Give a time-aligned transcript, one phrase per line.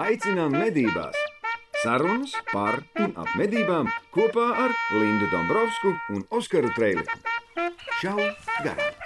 [0.00, 1.16] aicinām medībās!
[1.82, 7.20] Sarunas par un ap medībām kopā ar Lindu Dombrovskiju un Oskaru Trēliņu.
[8.00, 8.16] Čau!
[8.64, 8.96] Garām!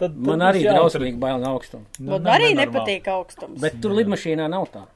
[0.00, 1.84] Tad, Man arī drausmīgi bail no augstuma.
[2.00, 3.58] Man arī nepatīk augstums.
[3.60, 4.86] Bet tur lidmašīnā nav tā.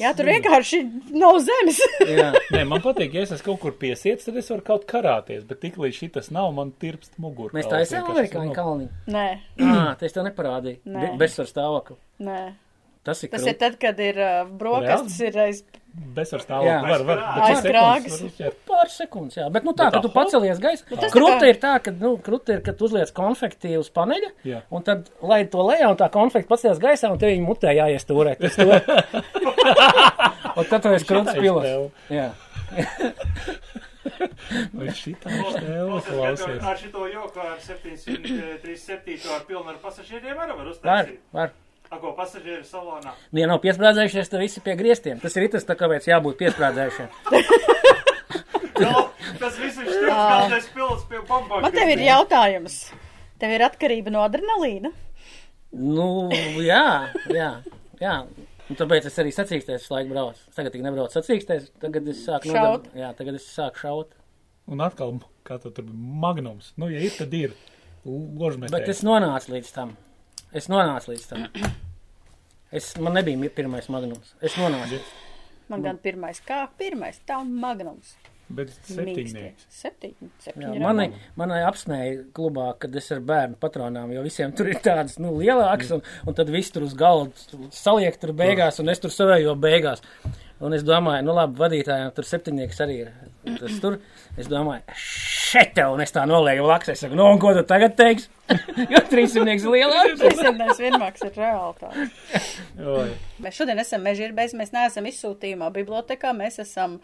[0.00, 0.78] Jā, tur vienkārši
[1.12, 1.78] nav zemes.
[2.08, 5.44] Jā, Nē, man patīk, ja es esmu kaut kur piesiets, tad es varu kaut karāties,
[5.48, 7.52] bet tik līdz šitas nav, man tirpst mugurā.
[7.58, 8.90] mēs tā esam amerikāņu kalniņu.
[9.12, 9.26] Nē,
[9.60, 10.80] Ah, tas tev neparādīja.
[10.88, 11.10] Nē.
[11.20, 11.96] Bezsvaru stāvokli.
[12.24, 12.40] nē.
[13.04, 13.52] Tas ir Tas krūti.
[13.52, 15.58] ir tad, kad ir uh, brokastis, ir aiz.
[15.94, 16.44] Bez ar Jā.
[16.44, 18.14] stāvokli var, var, bet krāgas.
[18.18, 18.54] var uzķert.
[18.66, 19.44] Pāris sekundes, jā.
[19.54, 20.16] Bet, nu tā, Bet ka tā tu hop.
[20.16, 20.82] pacelies gaisā.
[20.90, 23.90] tas tā Kruta kā- ir tā, ka, nu, kruta ir, ka tu uzliec konfekti uz
[23.94, 24.62] paneļa, Jā.
[24.74, 28.34] un tad, lai to lejā, un tā konfekti pacelies gaisā, un tev viņa mutē jāiestūrē.
[28.42, 28.66] Tas to.
[30.58, 31.06] un tad tu esi
[31.38, 31.62] pilos.
[31.62, 31.90] tev.
[32.10, 32.32] Jā.
[34.74, 36.62] Vai šitā stēle klausies?
[36.62, 41.20] Ar šito joku ar 737 ar pilnu ar pasažieriem arī var Var, uztaisīt.
[41.90, 41.98] Var.
[41.98, 43.12] Ako pasažieru salonā.
[43.32, 45.20] Nu, ja nav piesprādzējušies, tad visi pie griestiem.
[45.22, 47.08] Tas ir tas, tā kāpēc jābūt piesprādzējušiem.
[48.74, 49.04] No,
[49.38, 51.60] tas viss ir šķiet, kādreiz pilots pie bombām.
[51.62, 52.78] Man tev ir jautājums.
[53.38, 54.90] Tev ir atkarība no adrenalīna.
[55.78, 56.06] Nu,
[56.58, 56.80] jā,
[57.30, 57.48] jā,
[58.02, 58.16] jā.
[58.66, 60.42] Un tāpēc es arī sacīkstēs visu laiku braucu.
[60.58, 62.88] Tagad tik nebraucu sacīkstēs, tagad es sāku Šaut.
[62.88, 64.18] nodar- Jā, tagad es sāku šaut.
[64.66, 66.72] Un atkal, kā tu tur magnums.
[66.76, 67.54] Nu, ja ir, tad ir.
[68.04, 68.74] Ložmēs.
[68.74, 69.94] Bet es nonācu līdz tam.
[70.54, 71.46] Es nonācu līdz tam.
[72.74, 74.34] Es, man nebija pirmais magnums.
[74.42, 75.00] Es nonācu.
[75.70, 78.14] Man gan pirmais, kā pirmais, tā magnums.
[78.54, 79.66] Bet septiņnieks.
[79.72, 80.26] Septiņi.
[80.28, 80.80] Jā, Septiņi.
[80.82, 81.06] mani,
[81.40, 85.94] manai apsmēja klubā, kad es ar bērnu patronām, jo visiem tur ir tādas, nu, lielākas,
[85.96, 90.04] un, un tad viss tur uz galda saliek tur beigās, un es tur savējo beigās.
[90.64, 93.14] Un es domāju, nu labi, vadītājiem tur septiņnieks arī ir.
[93.44, 93.98] Tas tur,
[94.40, 97.64] es domāju, šeit tev, un es tā nolēju blakus, es saku, nu, un ko tu
[97.68, 98.30] tagad teiksi?
[98.94, 100.22] jo trīsimnieks ir lielāks.
[100.22, 102.08] Trīsdesmit vienmāks ir realitāte.
[103.44, 106.98] Mēs šodien esam mežirbēs, mēs neesam izsūtījumā bibliotekā, mēs esam,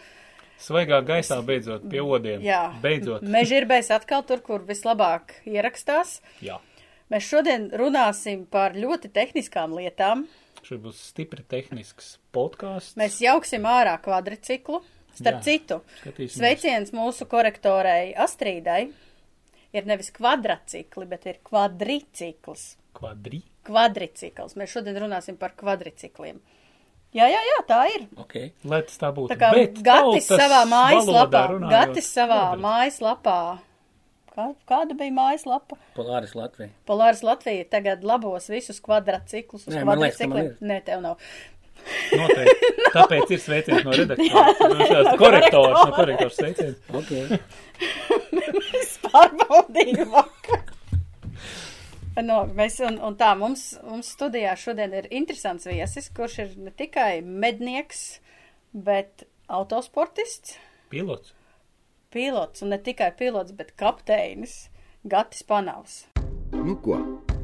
[0.61, 2.43] Svaigā gaisā beidzot pie odiem.
[2.45, 3.23] jā, Beidzot.
[3.37, 6.19] mežirbēs atkal tur, kur vislabāk ierakstās.
[6.45, 6.59] Jā.
[7.11, 10.27] Mēs šodien runāsim par ļoti tehniskām lietām.
[10.63, 12.93] Šis būs stipri tehnisks podkāsts.
[13.01, 14.83] Mēs jauksim ārā kvadriciklu.
[15.19, 16.37] Starp Jā, citu, skatīsimies.
[16.37, 18.83] sveiciens mūsu korektorai Astrīdai
[19.77, 22.75] ir nevis kvadracikli, bet ir kvadricikls.
[22.97, 23.43] Kvadri.
[23.67, 24.57] Kvadricikls.
[24.59, 26.41] Mēs šodien runāsim par kvadricikliem.
[27.15, 28.05] Jā, jā, jā, tā ir.
[28.23, 28.53] Okay.
[28.71, 29.33] Lai tas tā būtu.
[29.33, 33.39] Tā kā Bet Gatis savā mājaslapā, Gatis savā mājaslapā,
[34.31, 35.79] kā, kāda bija mājaslapa?
[35.97, 36.71] Polāris Latvija.
[36.87, 40.71] Polārs Latvija tagad labos visus kvadrciklus uz Nē, man liekas, ka man kvadricikliem.
[40.71, 41.33] Nē, tev nav.
[42.21, 42.71] Noteikti.
[42.97, 44.47] Tāpēc ir sveiciens no redaktora.
[45.05, 46.79] No korektors, no korektors sveiciens.
[47.01, 47.41] Okay.
[48.81, 50.65] Es pārbaudīju vakar.
[52.21, 56.73] No, mēs, un, un tā, mums, mums studijā šodien ir interesants viesis, kurš ir ne
[56.77, 58.19] tikai mednieks,
[58.75, 60.59] bet autosportists,
[60.93, 61.33] Pilots.
[62.13, 64.67] pilots, un ne tikai pilots, bet kapteinis
[65.09, 66.03] Gatis Panavs.
[66.53, 66.99] Nu ko,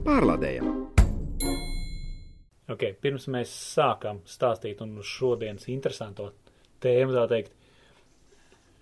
[0.04, 0.74] pārlādējam!
[2.72, 6.32] Ok, pirms mēs sākam stāstīt un uz šodienas interesanto
[6.82, 7.52] tēmu, tā teikt,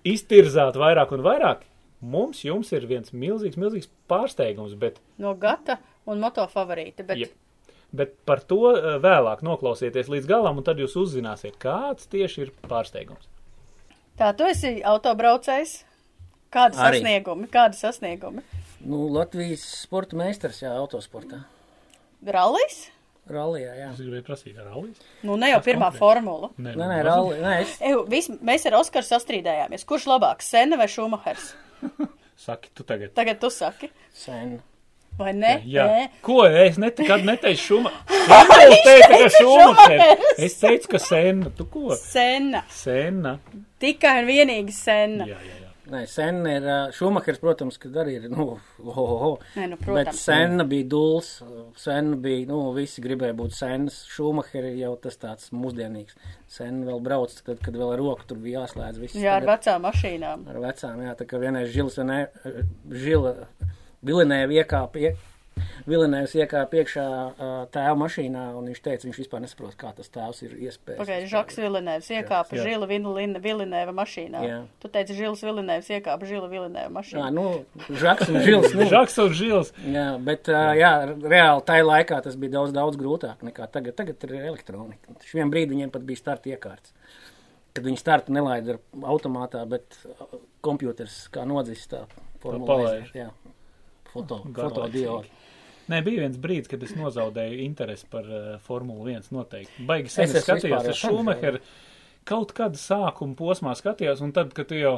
[0.08, 1.64] iztirzāt vairāk un vairāk,
[2.04, 7.26] mums jums ir viens milzīgs, milzīgs pārsteigums, bet, No Gata un Moto favorīta, bet Ja.
[7.92, 12.52] bet par to eh, vēlāk noklausieties līdz galam, un tad jūs uzzināsiet, kāds tieši ir
[12.68, 13.28] pārsteigums.
[14.18, 15.84] tā, tu esi autobraucējs.
[16.54, 17.00] Kādi Arī.
[17.00, 17.48] sasniegumi?
[17.50, 18.42] Kādi sasniegumi?
[18.86, 21.40] Nu, Latvijas sporta meistars, jā, autosportā.
[22.22, 22.90] Rallijs?
[23.30, 23.86] Rallijā, jā.
[23.94, 24.98] Es gribēju prasīt, ar Alis?
[25.24, 25.98] Nu, ne jau Kas pirmā konkrēti?
[26.02, 26.50] formula.
[26.58, 29.86] Nē, Nē, nē, ralli, nē, es, Eju, vis, mēs ar Oskaru sastrīdējāmies.
[29.88, 31.54] Kurš labāks, Sena vai Šumahers?
[32.44, 33.14] Saki, tu tagad.
[33.16, 34.58] Tagad tu saki, sen.
[35.16, 35.54] vai ne?
[35.70, 36.06] Jā, Nē.
[36.26, 37.92] ko es nekad neteicu šuma?
[38.64, 39.84] Es teicu, ka šuma.
[40.42, 41.50] Es teicu, ka sena.
[41.54, 41.94] Tu ko?
[41.96, 42.64] Sena.
[42.72, 43.36] Sena.
[43.80, 45.28] Tikai un vienīgi Sena.
[45.30, 45.63] Jā, jā, jā.
[45.84, 46.64] Nē, sen ir
[46.96, 48.54] Šumahers, protams, kad arī ir, nu,
[48.90, 49.34] ohoho.
[49.56, 50.22] Nē, nu, Bet protams.
[50.24, 51.28] Senna bija duls,
[51.76, 53.98] Senna bija, nu, visi gribēja būt Sennas.
[54.14, 56.16] Šumaheri jau tas tāds mūsdienīgs.
[56.56, 59.18] Senna vēl brauc, tad, kad vēl ar roku tur bija jāslēdz viss.
[59.20, 60.48] Jā, ar Tagad vecām mašīnām.
[60.54, 62.22] ar vecām, jā, tā kā vienais žils, ne,
[63.04, 63.36] žila,
[64.04, 65.14] Vilinēva iekāpa, ie,
[65.84, 70.40] Vilinēvs iekāpa iekšā uh, tēva mašīnā, un viņš teica, viņš vispār nesaprot, kā tas tēvs
[70.46, 71.00] ir iespējams.
[71.02, 72.64] Pagaidā, Žaks Vilinēvs iekāpa Jā.
[72.68, 74.40] Žila Vilina- Vilinēva mašīnā.
[74.48, 74.56] Jā.
[74.82, 77.28] Tu teici, Žils Vilinēvs iekāpa Žila Vilinēva Jā, mašīnā.
[77.36, 77.44] nu,
[78.00, 79.72] Žaks un Žils, nu, Žaks un Žils.
[79.84, 83.94] Jā, bet uh, jā, reāli tajā laikā tas bija daudz, daudz grūtāk nekā tagad.
[84.00, 85.18] Tagad ir elektronika.
[85.28, 86.96] Šiem brīdim viņiem pat bija starta iekārts.
[87.74, 89.96] kad viņi startu nelaida ar automātā, bet
[90.62, 92.04] kompjuters kā nodzis tā
[92.46, 93.30] aiziet, Jā,
[94.12, 95.24] foto, Garlaicīgi.
[95.92, 99.84] Nē, bija viens brīdis, kad es nozaudēju interesi par uh, Formuli 1 noteikti.
[99.88, 101.60] Baigi Es sen es skatījos, es jau sen Šumacheru
[102.28, 104.94] kaut kādu sākumu posmā skatījos, un tad, kad tu jau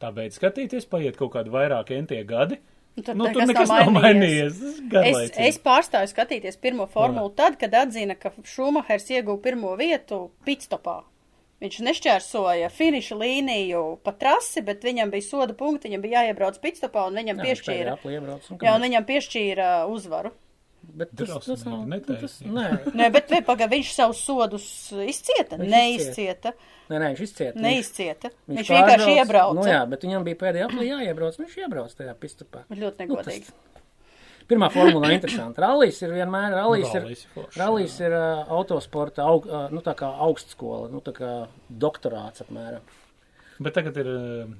[0.00, 2.58] tā beidz skatīties, paiet kaut kādi vairāki entie gadi.
[2.96, 4.58] Nu, tad Nu, nekas tur nekas nav mainījies.
[4.92, 9.72] Tas ir Es, es pārstāju skatīties pirmo formulu tad, kad atzina, ka Šumahers ieguva pirmo
[9.80, 10.98] vietu pitstopā.
[11.62, 17.04] Viņš nešķērsoja finiša līniju pa trasi, bet viņam bija soda punkti, viņam bija jāiebrauc pitstopā
[17.06, 17.96] un viņam piešķīra.
[18.02, 20.32] Jā, un viņam piešķīra uzvaru.
[20.82, 22.20] Bet tas, tas Drausmīgi, nav, netaisnīgi.
[22.26, 24.64] tas, nē, Nē, bet vai paga, viņš savus sodus
[25.06, 25.54] izcieta?
[25.60, 26.50] Viņš Neizcieta.
[26.90, 27.62] nē, nē, viņš izcieta.
[27.62, 28.30] Neizcieta.
[28.50, 29.54] Viņš, viņš vienkārši iebrauca.
[29.60, 32.64] Nu jā, bet viņam bija pēdējā aplī jāiebrauc, viņš iebrauc tajā pistupā.
[32.74, 33.46] Ļoti Nu, negodīgi.
[33.46, 33.71] tas-
[34.52, 35.62] Pirmā formula ir interesanta.
[35.64, 39.80] Rallijs ir vienmēr, rallijs ir, Rallijs ir foršs, rallijs ir uh, autosporta, aug, uh, nu
[39.84, 41.30] tā kā augstskola, nu tā kā
[41.68, 42.84] doktorāts apmēram.
[43.62, 44.08] Bet tagad ir,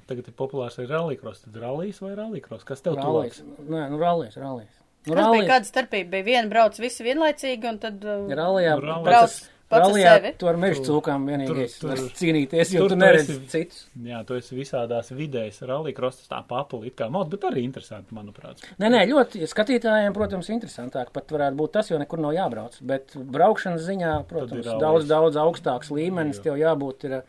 [0.07, 1.43] tagad ir populārs arī rallycross.
[1.45, 2.63] Tad rallies vai rallycross?
[2.67, 3.67] Kas tev Rallijs, tuvāks?
[3.69, 4.71] nē, nu rallijs, rallijs.
[5.03, 6.09] Nu, Kas bija rallijs, kāda starpība?
[6.13, 8.05] Bija viena brauc visi vienlaicīgi un tad.
[8.07, 9.09] uh, rallijā, Rallijs.
[9.09, 9.35] Brauc
[9.73, 10.31] pats, pats ar sevi.
[10.41, 13.49] tu ar mežu cūkām vienīgais tur- var tur- cīnīties, jo tur tu tu neredzi esi-
[13.53, 13.81] citus.
[14.09, 18.13] Jā, tu esi visādās vidēs rallycross, tas tā papuli it kā mod, bet arī interesanti,
[18.15, 18.63] manuprāt.
[18.79, 22.79] Nē, nē, ļoti skatītājiem, protams, interesantāk pat varētu būt tas, jo nekur nav jābrauc.
[22.81, 27.21] Bet braukšanas ziņā, protams, daudz, daudz augstāks līmenis tev jābūt ir uh,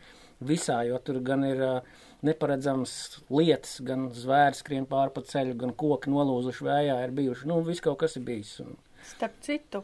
[0.43, 1.79] visā, jo tur gan ir uh,
[2.25, 2.91] neparedzams
[3.29, 7.47] lietas, gan zvērs skrien pāri pa ceļu, gan koki nolūzuši vējā ir bijuši.
[7.51, 8.59] Nu, viss kaut kas ir bijis.
[8.63, 8.75] Un,
[9.05, 9.83] Starp citu,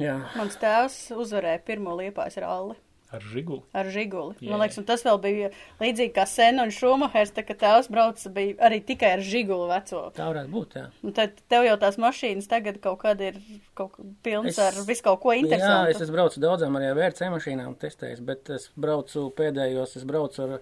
[0.00, 2.76] jā, mans tēvs uzvarēja pirmo liepājas ralli
[3.12, 3.62] Ar žiguli.
[3.74, 4.36] ar žiguli.
[4.38, 4.50] Jā.
[4.52, 5.48] Man liekas, un tas vēl bija
[5.80, 10.12] līdzīgi kā Sen un Šumahers, tā kā tēvs brauca bija arī tikai ar žiguli veco.
[10.14, 10.76] tā varētu būt.
[10.78, 10.84] Jā.
[11.02, 13.40] Un tad tev jau tās mašīnas tagad kaut kāda ir
[13.74, 15.90] kaut kā pilns Es- ar visu kaut ko Jā, interesantu.
[15.90, 20.42] es esmu braucis daudzām arī ar VRC mašīnām, testējis, bet es braucu pēdējos, es braucu
[20.46, 20.60] ar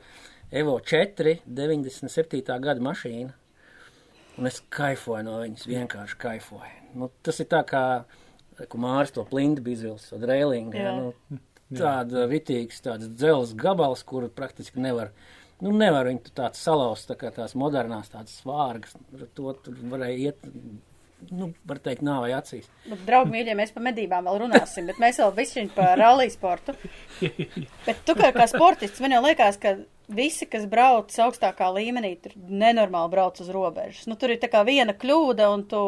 [0.51, 2.59] Evo 4, 97.
[2.59, 3.33] gada mašīnu.
[4.39, 6.95] Un es kaifoju no viņas, vienkārši kaifoju.
[6.95, 8.05] Nu, tas ir tā kā,
[8.67, 10.79] ko Māris to plindu bija izvilcis, od railinga.
[10.83, 10.95] Jā.
[10.99, 11.41] Nu,
[11.79, 15.13] tāda ritīgs, tāds dzels gabals, kuru praktiski nevar,
[15.61, 18.97] nu, nevar viņu tu tāds salauzt, tā kā tās modernās, tādas svārgas.
[19.15, 20.49] Ar To tur varēja iet,
[21.31, 22.69] nu, var teikt, nāvai acīs.
[22.87, 26.75] Bet, draugi, mīļie, mēs par medībām vēl runāsim, bet mēs vēl višķiņ par rallija sportu.
[27.89, 29.77] Bet tu kā, kā sportists, man jau liekas, ka
[30.09, 34.07] visi, kas brauc augstākā līmenī, tur nenormāli brauc uz robežas.
[34.09, 35.83] Nu, tur ir tā kā viena kļūda, un tu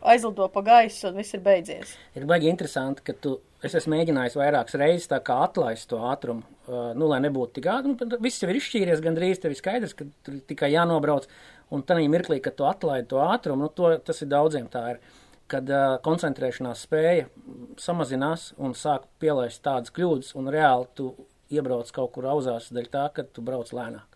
[0.00, 1.94] aizlido pa gaisu, un viss ir beidzies.
[2.18, 6.42] Ir baigi interesanti, ka tu, es esmu mēģinājis vairākas reizes tā kā atlaist to ātrumu,
[6.66, 7.94] uh, nu, lai nebūtu tik ātri.
[7.94, 11.30] Nu, viss jau ir izšķīries, gandrīz tev ir skaidrs, ka tur tikai jānobrauc.
[11.72, 15.02] Un tādā mirklī, kad tu atlaidi to ātrumu, nu, to, tas ir daudziem tā ir.
[15.52, 17.26] Kad uh, koncentrēšanās spēja
[17.80, 21.10] samazinās un sāk pielaist tādas kļūdas, un reāli tu
[21.52, 24.08] iebrauc kaut kur auzās dēļ tā, ka tu brauc lēnāk.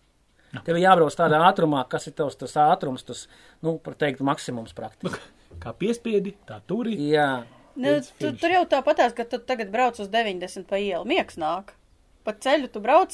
[0.65, 3.25] Tev ir jābrauc tādā ātrumā, kas ir tavs tas ātrums, tas,
[3.61, 5.21] nu, par teikt, maksimums praktiski.
[5.61, 6.95] Kā piespiedi, tā turi.
[7.11, 7.43] Jā,
[7.77, 11.75] Nu, tu, tur jau tāpatās, ka tu tagad brauc uz 90 pa ielu, miegs nāk.
[12.25, 13.13] Pa ceļu tu brauc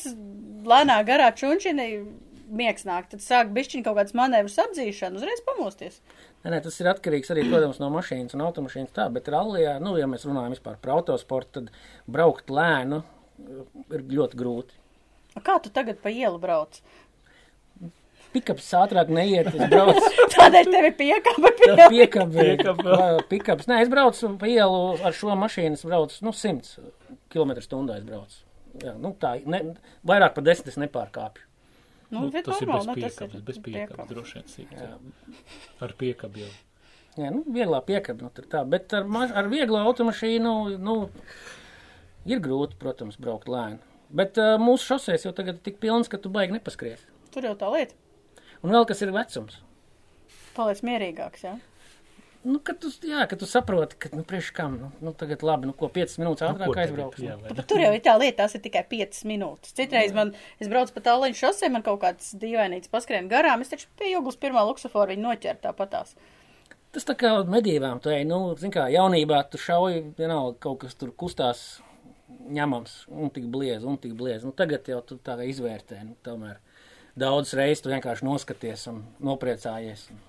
[0.71, 1.87] lēnā garā čunčini,
[2.55, 3.09] miegs nāk.
[3.11, 5.99] Tad sāk bišķiņ kaut kāds manevrs apdzīšana, uzreiz pamosties.
[6.43, 8.93] Nē, nē, tas ir atkarīgs arī, protams, no mašīnas un automašīnas.
[8.95, 13.63] Tā, bet rallijā, nu, ja mēs runājam vispār par autosportu, tad braukt lēnu uh,
[13.93, 14.79] ir ļoti grūti.
[15.33, 16.81] A Kā tu tagad pa ielu brauc?
[18.33, 22.45] Pikaps ātrāk neiet, es braucu Tādēļ tev ir piekāpa pie piekabi.
[22.47, 22.99] Piekaba.
[23.29, 23.69] Pikaps.
[23.69, 26.89] Nē, es braucu pa ielu ar šo mašīnu, es braucu, nu, 100
[27.33, 28.41] km stundā es braucu.
[28.81, 29.61] Jā, nu, tā, ne,
[30.09, 31.45] vairāk par desmit es nepārkāpju.
[32.13, 34.11] Nu, Nu, tas ir bez normāli, nu, tas piekabes, ir bez piekabes, piekāpes.
[34.13, 34.73] droši vien sīk.
[35.87, 36.51] Ar piekabu jau.
[37.17, 40.95] Jā, nu, vieglā piekaba, nu, tur tā, bet ar, ma- ar vieglo automašīnu, nu,
[42.29, 43.79] ir grūti, protams, braukt lēni.
[44.13, 47.01] Bet uh, mūsu šosēs jau tagad ir tik pilns, ka tu baigi nepaskries.
[47.33, 47.97] Tur jau tā lieta.
[48.63, 49.57] Un vēl kas ir vecums.
[50.55, 51.55] Paliec mierīgāks, jā.
[52.43, 55.69] Nu, kad tu, jā, kad tu saproti, ka, nu, priekš kam, nu, nu tagad labi,
[55.69, 56.81] nu, ko 5 minūtes Nu, ātrāk tagad?
[56.83, 57.21] aizbrauks.
[57.23, 57.63] Jā, Nu.
[57.69, 59.71] tur jau ir tā lieta, tās ir tikai 5 minūtes.
[59.77, 63.87] Citreiz man, es braucu pa tāliņu šosei, man kaut kāds dīvainīts paskrien garām, es taču
[63.95, 66.15] pie jūglas pirmā luksuforu viņu noķēru tāpatās.
[66.91, 70.93] Tas tā kā medībām, tu ej, nu, zin kā, jaunībā tu šauji, vienalga, kaut kas
[70.99, 71.79] tur kustās
[72.53, 74.43] ņemams, un tik bliez, un tik bliez.
[74.43, 76.59] Nu, tagad jau tu tā kā izvērtē, nu, tomēr
[77.15, 80.19] daudz reizes tu vienkārši noskaties un nopriecājies, un,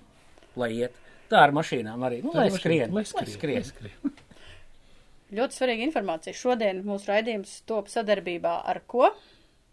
[0.55, 1.01] lai iet.
[1.31, 3.31] Tā ar mašīnām arī, nu, lai skrien, Lai lai skrien.
[3.33, 3.63] skrien.
[3.63, 4.13] Lai skrien.
[5.35, 6.35] Ļoti svarīga informācija.
[6.37, 9.09] Šodien mūsu raidījums top sadarbībā ar ko?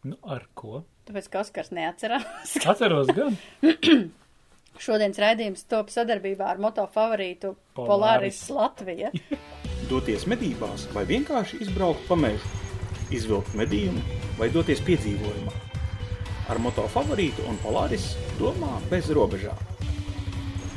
[0.08, 0.80] Nu, ar ko?
[1.06, 2.56] Tāpēc, ka Oskars neatcerās.
[2.72, 3.36] Atceros gan.
[4.82, 7.90] Šodienas raidījums top sadarbībā ar moto favorītu Polaris.
[7.92, 9.10] Polaris Latvija.
[9.92, 12.48] Doties medībās vai vienkārši izbraukt pa mežu,
[13.12, 14.00] izvilkt medījumu
[14.38, 15.52] vai doties piedzīvojumā.
[16.50, 19.58] Ar moto favorītu un Polaris domā bez robežām.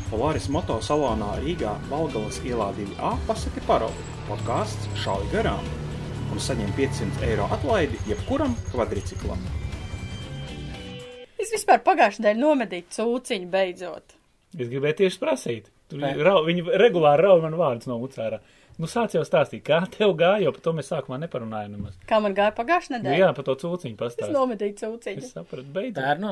[0.09, 5.65] Polaris moto salonā Rīgā Valgalas ielā 2A pasaki paroli, podkāsts šauj garām
[6.33, 9.41] un saņem 500 eiro atlaidi jebkuram kvadriciklam.
[11.41, 14.15] Es vispār pagājušajā nedēļā nomedīju cūciņu beidzot.
[14.55, 15.71] Es gribēju tieši prasīt.
[16.25, 18.39] Rau, viņi regulāri rauj man vārdus no mucērā.
[18.81, 21.93] Nu, sāc jau stāstīt, kā tev gāja, jo par to mēs sākumā neparunājām nemaz.
[22.09, 23.19] Kā man gāja pagājušajā Nu, nedēļā?
[23.21, 24.33] jā, par to cūciņu Es pastāst.
[24.35, 25.21] nomedīju cūciņu.
[25.23, 26.01] Es sapratu, beidzot.
[26.03, 26.31] Bērnu?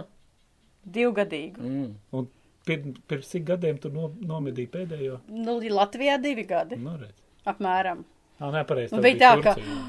[0.98, 1.62] Divgadīgu.
[1.63, 1.94] Mm.
[2.20, 2.27] Un
[2.67, 5.20] pir, pirms cik gadiem tu no, nomedīji pēdējo?
[5.34, 6.79] Nu, Latvijā divi gadi.
[6.82, 7.20] Nu, redz.
[7.50, 8.05] Apmēram.
[8.39, 8.96] Ā, nē, pareizi.
[8.96, 9.84] Nu, bija tā, ka- Turcija.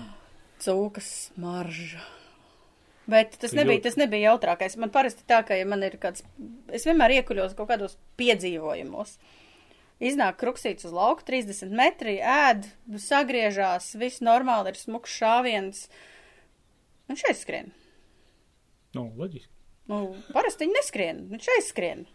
[0.65, 2.03] Cūkas smarža.
[3.11, 4.79] Bet tas nebija, tas nebija jautrākais.
[4.81, 6.25] Man parasti tā, ka ja man ir kāds,
[6.73, 9.19] es vienmēr iekuļos kaut kādos piedzīvojumos.
[10.05, 12.67] Iznāk kruksīts uz lauku, 30 metri, ēd,
[12.99, 15.85] sagriežās, viss normāli, ir smuks šāviens.
[17.13, 17.71] Un šeit skrien.
[18.97, 19.53] Nu, loģiski.
[19.93, 20.01] Nu,
[20.33, 22.07] parasti viņi neskrien, viņš aizskrien.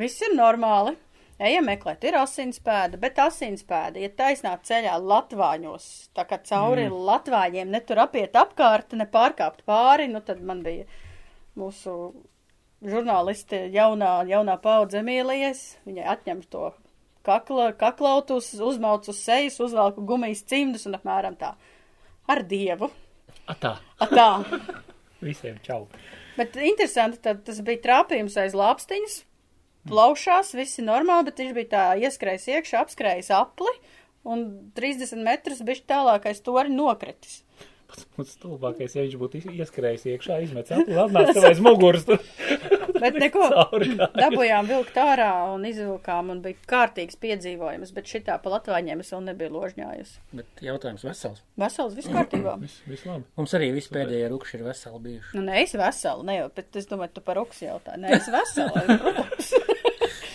[0.00, 0.96] Viss ir normāli.
[1.44, 5.86] Ejam meklēt, ir asinspēda, bet asinspēda ir taisnā ceļā Latvāņos.
[6.14, 7.00] Tā kā cauri mm.
[7.08, 10.86] Latvāņiem netur apiet apkārt, ne pārkāpt pāri, nu tad man bija
[11.58, 11.96] mūsu
[12.86, 15.64] žurnālisti jaunā, jaunā paudze Emīlijas.
[15.88, 16.70] Viņai atņem to
[17.26, 21.54] kakla, kaklautus, uzmauc uz sejas, uzvelku gumijas cimdus un apmēram tā.
[22.30, 22.92] Ar dievu.
[23.50, 23.74] A, tā.
[24.00, 24.28] A tā.
[25.24, 25.84] Visiem čau.
[26.38, 29.22] Bet interesanti, tad tas bija trāpījums aiz lāpstiņas,
[29.88, 33.74] plaušās, viss ir normāli, bet viņš bija tā ieskrējis iekšā, apskrējis apli
[34.24, 37.42] un 30 metrus bišķi tālākais tori nokritis.
[38.16, 42.08] Mums stulbākais, ja viņš būtu ieskrējis iekšā, izmetis apli, atnāca tev aiz muguras.
[43.04, 43.46] Bet neko,
[44.22, 49.24] dabūjām vilkt ārā un izvilkām un bija kārtīgs piedzīvojums, bet šitā pa latvāņiem es vēl
[49.26, 50.14] nebiju ložņājusi.
[50.38, 51.42] Bet jautājums vesels.
[51.60, 52.56] Vesels, viss kārtībā.
[52.64, 53.26] Viss, viss labi.
[53.36, 55.36] Mums arī visi pēdējie rukši ir veseli bijuši.
[55.36, 58.04] Nu, nē, es vesela, ne bet es domāju, tu par ruks jautāji.
[58.06, 59.54] Nē, es vesela, protams.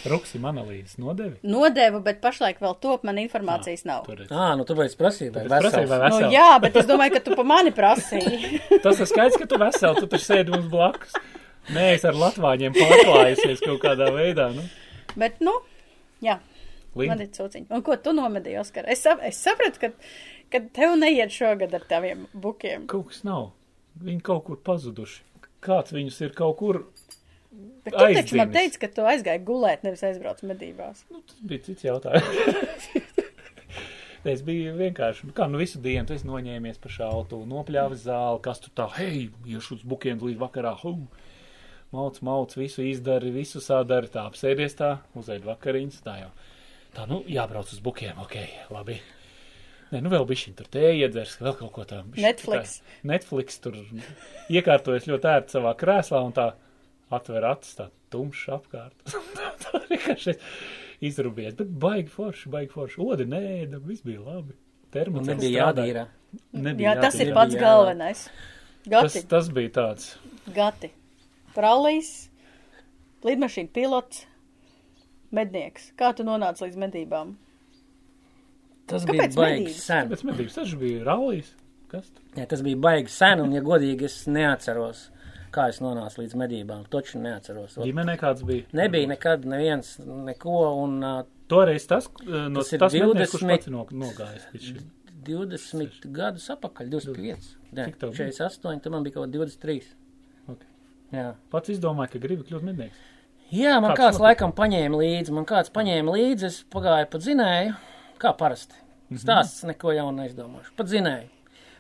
[0.08, 1.36] Ruksim analīzes nodevi.
[1.44, 4.06] Nodevu, bet pašlaik vēl top man informācijas nav.
[4.08, 4.32] Tur redz.
[4.32, 6.22] Ā, nu tu vajag prasīt, vai prasīju, vai vesels.
[6.24, 8.62] Nu, jā, bet es domāju, ka tu pa mani prasīji.
[8.86, 11.18] Tas ir skaidrs, ka tu veseli, tu taču sēdi mums blakus.
[11.75, 14.63] Nē, es ar latvāņiem pārklājusies kaut kādā veidā, nu.
[15.20, 15.53] Bet, nu,
[16.24, 16.39] jā,
[16.96, 17.68] man Linda, ir cūciņi.
[17.75, 18.88] Un ko tu nomedīji, Oskar?
[18.89, 19.91] Es, sap, es sapratu, ka,
[20.53, 22.88] ka tev neiet šogad ar taviem bukiem.
[22.89, 23.51] kaut kas nav.
[24.00, 25.25] Viņi kaut kur pazuduši.
[25.65, 26.86] Kāds viņus ir kaut kur,
[27.50, 31.01] Bet tu taču man teici, ka tu aizgāji gulēt, nevis aizbrauc medībās.
[31.10, 32.89] nu, tas bija cits jautājums.
[34.34, 38.62] es biju vienkārši, nu kā, nu visu dienu, esi noņēmies par šautu, nopļāvis zāli, kas
[38.62, 40.94] tu tā, hei, iešu uz bukiem līdz vakarā, hu,
[41.96, 46.34] mauc, mauc, visu izdari, visu sadari, tā apsēdies tā, uzēd vakariņas, tā jau.
[46.94, 48.38] Tā, nu, jābrauc uz bukiem, ok,
[48.75, 49.00] labi.
[49.89, 52.03] Nē, nu vēl bišķiņ tur te iedzers, vēl kaut ko tā.
[52.06, 52.79] bišķiņ Netflix.
[52.82, 53.77] tā Netflix tur
[54.53, 56.51] iekārtojas ļoti ērti savā krēslā un tā
[57.15, 59.15] atver acis tā tumšs apkārt.
[59.63, 60.35] tā vienkārši
[61.09, 63.01] izrubies, bet baigi forši, baigi forši.
[63.05, 64.55] Odi nēda, viss bija labi.
[64.55, 66.07] Un Termocels nebija jādīrā.
[66.53, 67.61] Nebija Jā, tas ir pats jā.
[67.61, 68.23] galvenais.
[68.85, 70.13] Tas, Gati, tas bija tāds.
[70.55, 70.89] gati.
[71.53, 72.29] Pralīs,
[73.25, 74.23] lidmašīna pilots,
[75.35, 75.91] mednieks.
[75.99, 77.35] Kā tu nonāci līdz medībām?
[78.89, 80.09] Tas Kāpēc bija baigi sen.
[80.09, 81.51] Pēc medības tas bija rallijas.
[81.89, 82.23] Kas tu?
[82.37, 85.07] Jā, tas bija baigi sen, un, ja godīgi, es neatceros,
[85.53, 86.86] kā es nonācu līdz medībām.
[86.94, 87.77] Toču neatceros.
[87.82, 88.68] Ģimenē kāds bija?
[88.77, 93.53] Nebija nekad neviens neko, un uh, Toreiz tas, uh, no Tas tas mednieks, kurš 20
[93.56, 94.48] pats ir no, nogājis.
[94.53, 94.89] līdz šim.
[95.29, 97.48] 20 gadus atpakaļ, 25.
[97.75, 98.29] Nē, Cik tev bija?
[98.32, 99.89] 48, tad man bija kaut kādi 23.
[100.53, 100.68] Ok.
[101.13, 101.32] Jā.
[101.51, 103.01] Pats izdomāja, ka gribi kļūt mednieks.
[103.50, 107.74] Jā, man Kāds kāds laikam paņēma līdzi, man kāds paņēma līdzi, es pagāju pa dzinēju,
[108.22, 108.77] kā parasti.
[109.10, 109.22] Mhm.
[109.24, 110.75] Stāsts neko jaunu neizdomāšu.
[110.77, 111.29] Pa dzinēju.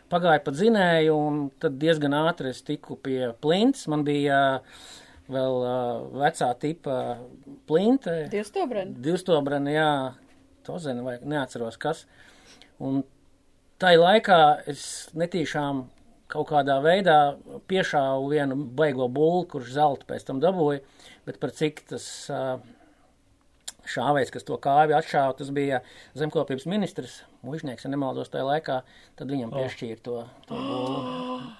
[0.09, 3.85] Pagāju pa dzinēju, un tad diezgan ātri es tiku pie plints.
[3.91, 4.87] Man bija uh,
[5.29, 6.97] vēl uh, vecā tipa
[7.69, 8.95] plinte, Divstobreni.
[9.05, 9.91] divstobrani, jā,
[10.65, 12.05] to zinu, vai neatceros kas.
[12.81, 13.03] Un
[13.81, 14.39] tai laikā
[14.71, 14.83] es
[15.17, 15.85] netīšām
[16.29, 17.19] kaut kādā veidā
[17.69, 20.81] piešāvu vienu baigo bulli, kurš zelta pēc tam dabūja,
[21.25, 22.57] bet par cik tas uh,
[23.93, 25.81] šāvējs, kas to kāvi atšāva, tas bija
[26.17, 28.81] zemkopības ministrs, mužnieks, ja nemaldos tajā laikā,
[29.19, 31.57] tad viņam piešķīra to, to bulli.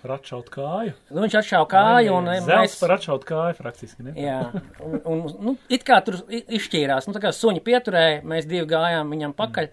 [0.00, 0.94] Par atšaut kāju.
[1.12, 2.76] Nu, viņš atšāva kāju un Zelts mēs...
[2.80, 4.06] par atšaut kāju, praktiski.
[4.06, 4.14] Ne?
[4.16, 4.38] Jā,
[4.80, 9.12] un, un nu, it kā tur izšķīrās, nu, tā kā suņi pieturēja, mēs divi gājām
[9.12, 9.68] viņam pakaļ,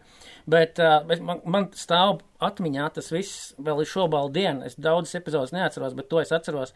[0.51, 3.91] bet, uh, bet man, man stāv atmiņā tas viss vēl ir
[4.35, 4.67] dienu.
[4.67, 6.75] Es daudzas epizodes neatceros, bet to es atceros,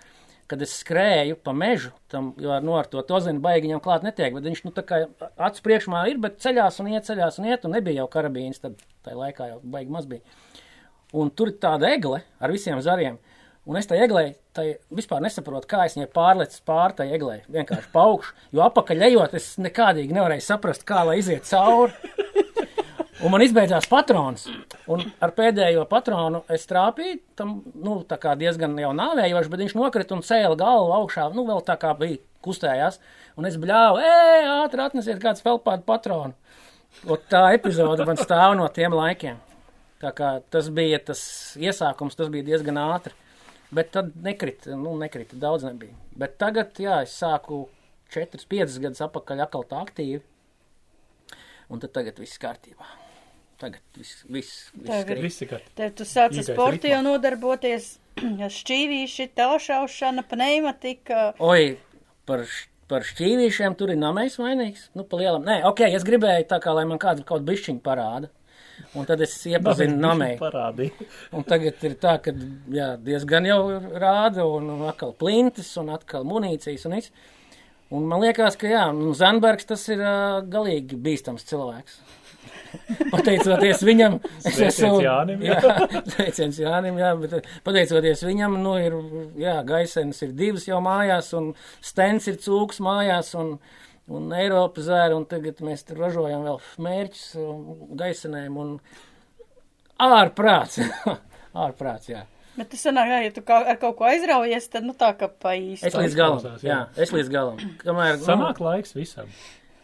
[0.49, 4.33] kad es skrēju pa mežu, tam, jo nu, ar to tozinu baigi viņam klāt netiek,
[4.35, 5.01] bet viņš, nu, tā kā
[5.47, 8.79] acu priekšmā ir, bet ceļās un iet, ceļās un iet, un nebija jau karabīns, tad
[9.05, 10.21] tajā laikā jau baigi maz bija.
[11.13, 13.19] un tur ir tāda egle ar visiem zariem.
[13.65, 17.41] Un es tai eglei tai vispār nesaprotu, kā es viņai pārlecu pāri tai eglei.
[17.51, 21.93] Vienkārši paugšu, jo apakaļ ejot, es nekādīgi nevarēju saprast, kā lai iziet cauri.
[23.21, 24.47] Un man izbeidzās patrons.
[24.89, 27.99] Un ar pēdējo patronu es trāpīju, tam, nu,
[28.41, 32.17] diezgan jau nāvējoši, bet viņš nokrita un cēla galvu augšā, nu, vēl tā kā bija
[32.41, 32.97] kustējās.
[33.37, 36.33] Un es bļāvu, ej, ātri atnesiet kāds vēl pāri patronu.
[37.05, 39.37] Un tā epizode man stāv no tiem laikiem.
[40.01, 41.21] Tā kā tas bija tas
[41.61, 43.13] iesākums, tas bija diezgan ātri.
[43.71, 45.93] Bet tad nekrita, nu, nekrita, daudz nebija.
[46.17, 47.67] Bet tagad, jā, es sāku
[48.11, 50.19] 4-5 gadus atpakaļ atkal tā aktīvi.
[51.71, 53.00] Un tad tagad viss kārtībā.
[53.61, 55.11] Tagad viss, viss, viss Tagad.
[55.11, 55.23] krīt.
[55.27, 56.95] Visi kā Te tu sāc ar Īstais sportu ritmā.
[56.95, 57.87] jau nodarboties,
[58.57, 61.31] šķīvīši, tālšaušana, pneimatika.
[61.45, 61.75] Oi,
[62.29, 62.45] par,
[62.91, 64.89] par šķīvīšiem tur ir namais vainīgs.
[64.97, 65.45] Nu, pa lielam.
[65.47, 68.31] Nē, ok, es gribēju tā kā, lai man kāds kaut bišķiņu parāda.
[68.97, 69.99] Un tad es iepazinu
[70.39, 71.05] parādīja.
[71.37, 72.33] Un tagad ir tā, ka
[72.73, 73.59] jā, diezgan jau
[74.01, 77.13] rāda, un, un atkal plintis, un atkal munīcijas, un viss.
[77.91, 78.87] Un man liekas, ka jā,
[79.19, 81.99] Zanbergs tas ir uh, galīgi bīstams cilvēks.
[83.13, 85.01] Pateicoties viņam, es esmu.
[85.03, 86.01] Jānim, jā, jā.
[86.15, 88.97] sveiciens Jānim, jā, bet uh, pateicoties viņam, nu, ir,
[89.41, 91.51] jā, gaisens ir divas jau mājās, un
[91.83, 93.55] stens ir cūks mājās, un,
[94.11, 97.63] un Eiropas zēra, un tagad mēs tur ražojam vēl mērķus um,
[97.99, 98.75] gaisenēm, un
[100.01, 100.81] ārprāts,
[101.65, 102.25] ārprāts, jā.
[102.57, 105.29] Bet tas sanāk, jā, ja tu kā, ar kaut ko aizraujies, tad, nu, tā kā
[105.31, 105.87] pa īsti.
[105.87, 107.61] Es līdz galam, jā, es līdz galam.
[107.79, 109.31] Kamēr, Sanāk laiks visam.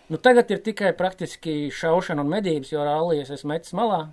[0.07, 4.05] Nu, tagad ir tikai praktiski šaušana un medības, jo rallijas es metu malā.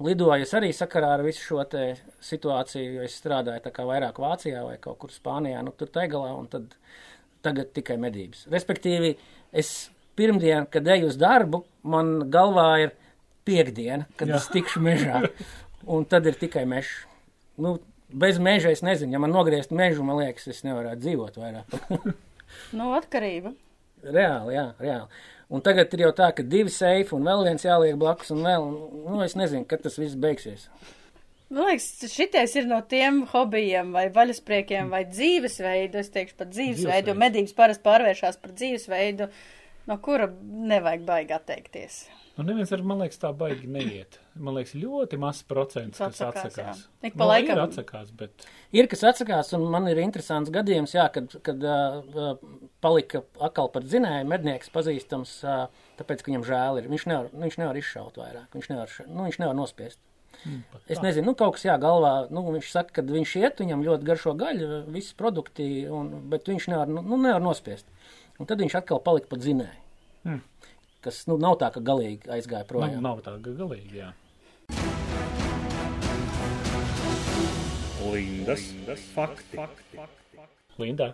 [0.00, 1.82] Lidoju es arī sakarā ar visu šo te
[2.24, 6.34] situāciju, jo es strādāju tā kā vairāk Vācijā vai kaut kur Spānijā, nu tur taigalā,
[6.36, 6.72] un tad
[7.44, 8.44] tagad tikai medības.
[8.52, 9.14] Respektīvi,
[9.56, 12.94] es pirmdien, kad eju uz darbu, man galvā ir
[13.48, 14.40] piekdiena, kad Jā.
[14.40, 15.22] Es tikšu mežā,
[15.96, 16.92] un tad ir tikai mežs.
[17.60, 17.76] Nu,
[18.08, 21.76] bez meža es nezinu, ja man nogriezt mežu, man liekas, es nevarētu dzīvot vairāk.
[22.76, 23.52] Nu, atkarība.
[24.12, 25.24] Reāli, jā, reāli.
[25.46, 28.64] Un tagad ir jau tā, ka divi seifi un vēl viens jāliek blakus, un vēl,
[29.06, 30.66] nu, es nezinu, kad tas viss beigsies.
[31.46, 37.12] Man liekas, šitais ir no tiem hobijiem vai vaļaspriekiem vai dzīvesveidu, es teikšu pat dzīvesveidu,
[37.12, 39.28] jo medības parasti pārvēršās par dzīvesveidu,
[39.86, 42.00] no kura nevajag baigi atteikties.
[42.36, 44.18] Nu, neviens ar, man liekas, tā baigi neiet.
[44.36, 46.82] Man liekas, ļoti mazs procents, kas Atsakās, atsakās.
[47.06, 48.44] Nu, laikam- ir atsakās, bet
[48.76, 52.34] Ir, kas atsakās, un man ir interesants gadījums, jā, kad, kad uh,
[52.84, 56.90] palika atkal par dzinēju mednieks pazīstams, uh, tāpēc, ka viņam žēl ir.
[56.92, 60.02] Viņš nevar, viņš nevar izšaut vairāk, viņš nevar, nu, viņš nevar nospiest.
[60.92, 64.04] Es nezinu, nu, kaut kas jā, galvā, nu, viņš saka, ka viņš iet, viņam ļoti
[64.04, 67.88] garšo gaļu, visi produkti, un, bet viņš nevar, nu, nu, nevar nospiest.
[68.38, 69.80] Un tad viņš atkal palika pat dzinēju.
[70.26, 70.42] Hmm.
[71.06, 72.96] Kas, nu, nav tā, ka galīgi aizgāja nu, projām.
[73.04, 74.12] nav tā ga- galīgi, jā.
[78.06, 78.62] Lindas,
[79.14, 79.58] fakti.
[80.78, 81.08] Lindā,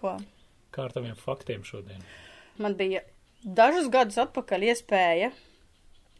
[0.00, 0.16] Ko?
[0.74, 2.00] kā ar taviem faktiem šodien?
[2.58, 3.00] Man bija
[3.44, 5.30] dažus gadus atpakaļ iespēja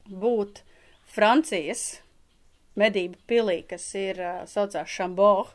[0.08, 0.62] būt
[1.10, 2.00] Francijas
[2.78, 5.50] medību pilī, kas ir uh, saucās Šambor.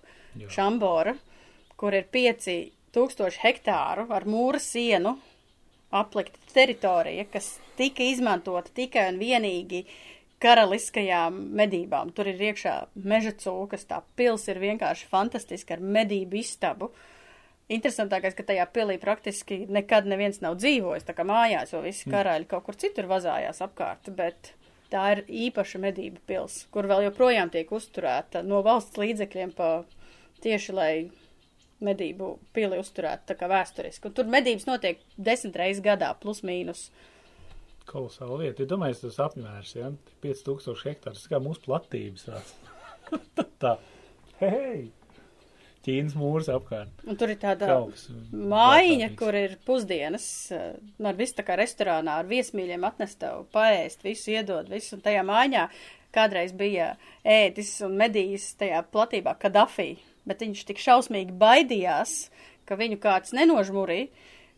[0.51, 1.13] Šambora,
[1.79, 5.15] kur ir 5000 hektāru ar mūra sienu
[5.91, 9.85] aplikta teritorija, kas tika izmantota tikai un vienīgi
[10.43, 12.11] karaliskajām medībām.
[12.15, 12.75] Tur ir iekšā
[13.07, 16.91] meža cūkas, tā pils ir vienkārši fantastiska ar medību istabu.
[17.71, 22.45] Interesantākais, ka tajā pilī praktiski nekad neviens nav dzīvojis, tā kā mājās, jo visi karaļi
[22.51, 24.51] kaut kur citur vazājās apkārt, bet
[24.93, 29.69] tā ir īpaša medību pils, kur vēl joprojām tiek uzturēta no valsts līdzekļiem pa
[30.45, 30.91] tieši, lai
[31.83, 34.09] medību pili uzturētu tā kā vēsturiski.
[34.09, 36.88] Un tur medības notiek desmit reizes gadā, plus mīnus.
[37.89, 38.63] Kolosāla lieta.
[38.63, 39.91] Ja domājies, tas apmērs, ja?
[40.25, 42.29] 5000 hektārs, tas kā mūsu platības.
[43.38, 43.49] tā.
[43.61, 43.75] tā.
[44.41, 44.88] Hei!
[45.85, 47.03] Ķīnas mūrs apkārt.
[47.05, 48.07] Un tur ir tāda Trauks.
[48.09, 49.17] mājiņa, Vārtāvīgs.
[49.19, 54.01] kur ir pusdienas, eh, nu, ar visu tā kā restorānā, ar viesmīļiem atnest tev paēst,
[54.01, 54.95] visu iedod, visu.
[54.97, 55.67] Un tajā mājiņā
[56.15, 59.91] kādreiz bija ēdis un medījis tajā platībā Kadafī,
[60.29, 62.15] bet viņš tik šausmīgi baidījās,
[62.65, 64.09] ka viņu kāds nenožmurīja,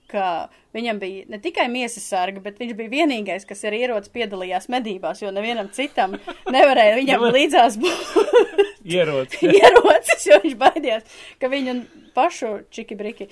[0.07, 4.69] ka viņam bija ne tikai miesas sarga, bet viņš bija vienīgais, kas ar ieroci piedalījās
[4.71, 6.15] medībās, jo nevienam citam
[6.47, 8.15] nevarēja viņam līdzās būt
[8.87, 9.43] Ierocis.
[9.59, 11.77] ierocis, jo viņš baidījās, ka viņu
[12.15, 13.27] pašu čiki-briki.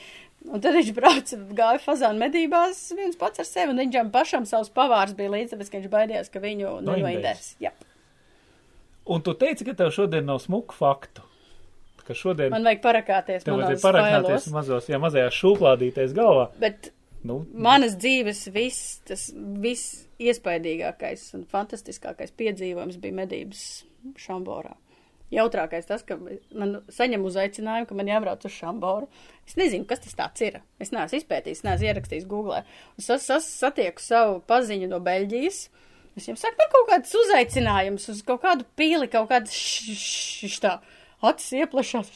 [0.45, 4.69] Un tad viņš brauca, gāja fazānu medībās viens pats ar sevi, un viņam pašam savs
[4.75, 6.75] pavārs bija līdzi, tāpēc, ka viņš baidījās, ka viņu.
[7.63, 7.71] Jā.
[9.09, 11.25] Un tu teici, ka tev šodien nav smuku faktu.
[12.05, 16.51] Ka šodien Man vajag parakāties tev vajag parakāties mazos, ja mazajās šūplādītēs galvā.
[16.61, 16.91] Bet
[17.25, 23.61] Nu, manas dzīves viss, tas viss iespaidīgākais un fantastiskākais piedzīvojums bija medības
[24.21, 24.75] Šamborā.
[25.33, 29.09] Jautrākais tas, ka man saņem uzaicinājumu, ka man jābrauc uz Šamboru.
[29.49, 30.59] Es nezinu, kas tas tāds ir.
[30.77, 32.61] Es neesmu izpētījis, neesmu ierakstījis Google.
[32.93, 35.63] Un es satieku savu paziņu no Beļģijas.
[36.15, 40.77] Es viņam saku, man kaut kāds uzaicinājums uz kaut kādu pīli, kaut kāds šš tā
[41.29, 42.11] acis ieplešās.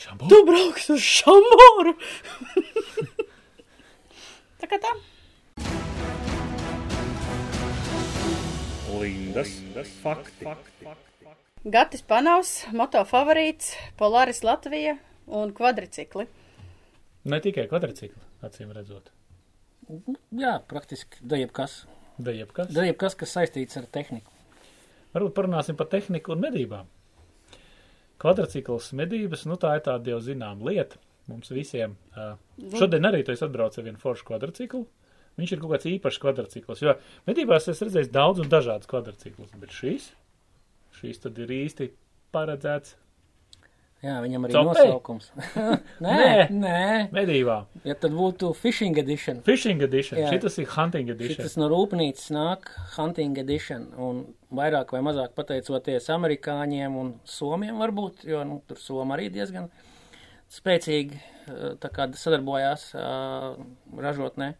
[0.00, 0.28] Šambo.
[0.30, 1.94] Tu brauks uz Šamboru!
[4.60, 4.94] tā kā tā.
[8.94, 9.56] Lindas,
[10.02, 10.46] fakti.
[11.64, 16.26] Gatis Panavs, moto favorīts, Polaris Latvija un kvadricikli.
[17.24, 19.10] Ne tikai kvadrcikli, acīm redzot.
[20.36, 21.82] Jā, praktiski da jebkas.
[22.18, 22.70] Da jebkas.
[22.72, 24.30] Da jebkas, kas saistīts ar tehniku.
[25.14, 26.90] Varbūt parunāsim par tehniku un medībām.
[28.24, 31.94] Kvadrcikls medības, nu tā ir tāda jau zināma lieta mums visiem.
[32.16, 32.34] Uh,
[32.76, 34.82] šodien arī tu esi atbraucis ar vienu foršu kvadrciklu.
[35.40, 36.94] Viņš ir kaut kāds īpašs kvadrcikls, jo
[37.26, 40.12] medībās es redzēju daudz un dažādas kvadrciklus, bet šīs,
[41.00, 41.88] šīs tad ir īsti
[42.34, 42.94] paredzēts
[44.04, 44.82] Jā, viņam arī Copei?
[44.84, 45.30] nosaukums.
[46.04, 46.32] nē, Nē.
[46.52, 46.80] nē.
[47.14, 47.68] medībām.
[47.88, 49.38] Ja tad būtu fishing edition.
[49.46, 50.32] Fishing edition, Jā.
[50.34, 51.40] šitas ir hunting edition.
[51.40, 54.20] Šis no rūpnīcas nāk hunting edition, un
[54.54, 59.70] vairāk vai mazāk pateicoties amerikāņiem un somiem varbūt, jo, nu, tur soma arī diezgan
[60.52, 63.56] spēcīgi eh, kā sadarbojās uh,
[64.04, 64.52] ražotnē.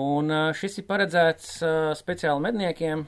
[0.00, 1.54] Un uh, šis ir paredzēts
[2.02, 3.06] speciāli medniekiem.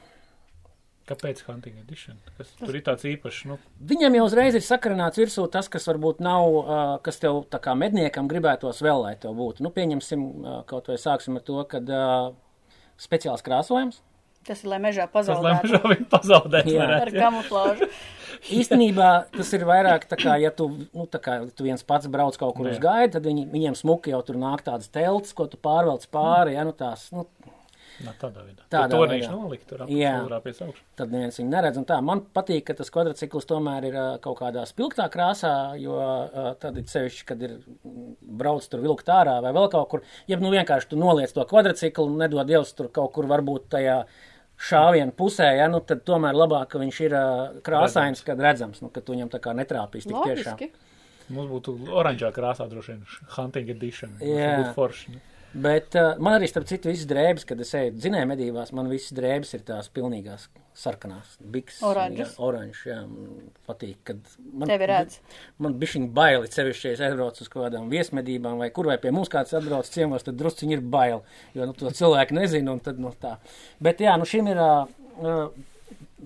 [1.03, 2.15] Kāpēc hunting edition?
[2.37, 3.57] Kas tur ir tāds īpašs, nu,
[3.89, 7.73] Viņam jau uzreiz ir sakarināts virsū tas, kas varbūt nav, uh, kas tev tā kā
[7.75, 9.65] medniekam gribētos vēl, lai tev būtu.
[9.65, 12.31] Nu, pieņemsim, uh, kaut vai sāksim ar to, kad uh,
[12.95, 13.99] speciāls krāsojums.
[14.47, 16.83] Tas ir, lai mežā tas, lai pazaudētu mežā viņi pazaudēt Jā.
[16.83, 17.15] ar varētu.
[17.15, 17.27] jā.
[17.27, 17.87] kamuflāžu.
[18.59, 22.35] Īstenībā tas ir vairāk tā kā, ja tu, nu, tā kā tu viens pats brauc
[22.39, 22.75] kaut kur Jā.
[22.75, 26.57] uz gaidu, tad viņi, viņiem smuki jau tur nāk tādas telts, ko tu pārvelc pāri,
[26.57, 27.27] ja, nu tās, nu,
[28.03, 28.65] Nā, tādā veidā.
[28.73, 29.35] Tādā to viņš veidā.
[29.37, 30.81] nolikt tur apakšā pie augšas.
[30.99, 31.77] tad neviens viņu neredz.
[31.79, 35.97] Un tā, man patīk, ka tas kvadrcikls tomēr ir kaut kādā spilgtā krāsā, jo
[36.63, 40.39] tad ir sevišķi, kad ir mm, brauc tur vilkt ārā vai vēl kaut kur, ja
[40.41, 44.03] nu vienkārši tu noliec to kvadrciklu un nedod Dievs tur kaut kur varbūt tajā
[44.63, 47.25] šāvienu pusē, ja, nu tad tomēr labāk, ka viņš ir ā,
[47.65, 50.57] krāsains, kad redzams, nu, ka tu viņam tā kā netrāpīs tik tiešām.
[50.57, 50.71] Loģiski.
[51.33, 53.05] Mums būtu oranžā krāsā droši vien
[53.37, 54.17] hunting edition.
[54.21, 54.57] Jā.
[54.61, 55.15] būtu forši.
[55.15, 55.23] nu.
[55.53, 59.13] Bet uh, man arī, starp citu, visas drēbes, kad es eju dzinēju medībās, man visas
[59.13, 61.35] drēbes ir tās pilnīgās sarkanās.
[61.53, 62.33] Biks, Oranžas.
[62.33, 65.19] Jā, oranžs, jā, man patīk, kad man, Tevi redz.
[65.61, 69.29] Man bišķiņ baili, sevišķi, ja es aizbraucu uz kādām viesmedībām vai kur vai pie mums
[69.33, 71.21] kāds atbrauc ciemos, tad drusciņi ir baili,
[71.53, 73.35] jo, nu, to cilvēki nezina un tad, nu, tā.
[73.83, 75.53] Bet, jā, nu, šim ir uh,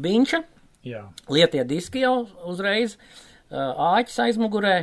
[0.08, 0.44] biņša,
[0.88, 1.04] Jā.
[1.34, 2.96] lietie diski jau uzreiz,
[3.52, 4.78] uh, āķis aizmugurē,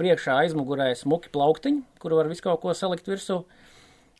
[0.00, 3.42] priekšā aizmugurē smuki plauktiņi, kur var visu kaut ko salikt virsū,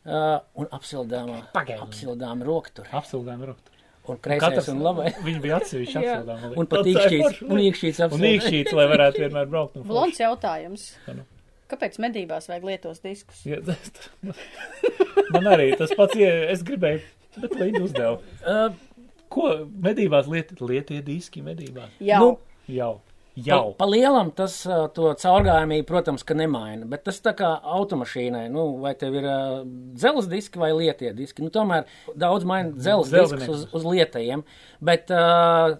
[0.05, 3.71] un apsildāmā, apsildāmā roktur, Apsildām roktu.
[4.09, 5.11] un kreisais un labai.
[5.27, 6.15] Viņi bija atsevišķi Jā.
[6.21, 6.55] apsildām.
[6.61, 8.31] Un pat īkšķīts, un īkšķīts Un apsildāmā.
[8.37, 9.75] īkšķīts, lai varētu vienmēr braukt.
[9.77, 10.87] No Blons jautājums.
[11.09, 11.25] Nu.
[11.71, 13.45] Kāpēc medībās vajag lietos diskus?
[13.47, 13.61] Ja,
[15.31, 16.99] man arī tas pats, ja es gribēju,
[17.39, 18.17] bet Linda uzdeva.
[18.43, 18.73] Uh,
[19.31, 19.45] Ko
[19.79, 21.93] medībās liet, lietie diski medībās?
[22.03, 22.17] Jā.
[22.19, 22.33] Nu,
[22.67, 22.97] Jau.
[23.31, 23.59] Pa, Jau.
[23.79, 24.57] pa lielam tas
[24.95, 29.61] to caurgājumību, protams, ka nemaina, bet tas tā kā automašīnai, nu, vai tev ir uh,
[29.95, 31.85] dzelzs diski vai lietie diski, nu, tomēr
[32.19, 33.53] daudz maina dzelzs disks Dzelzinieks.
[33.55, 34.43] uz, uz lietajiem,
[34.83, 35.77] bet uh,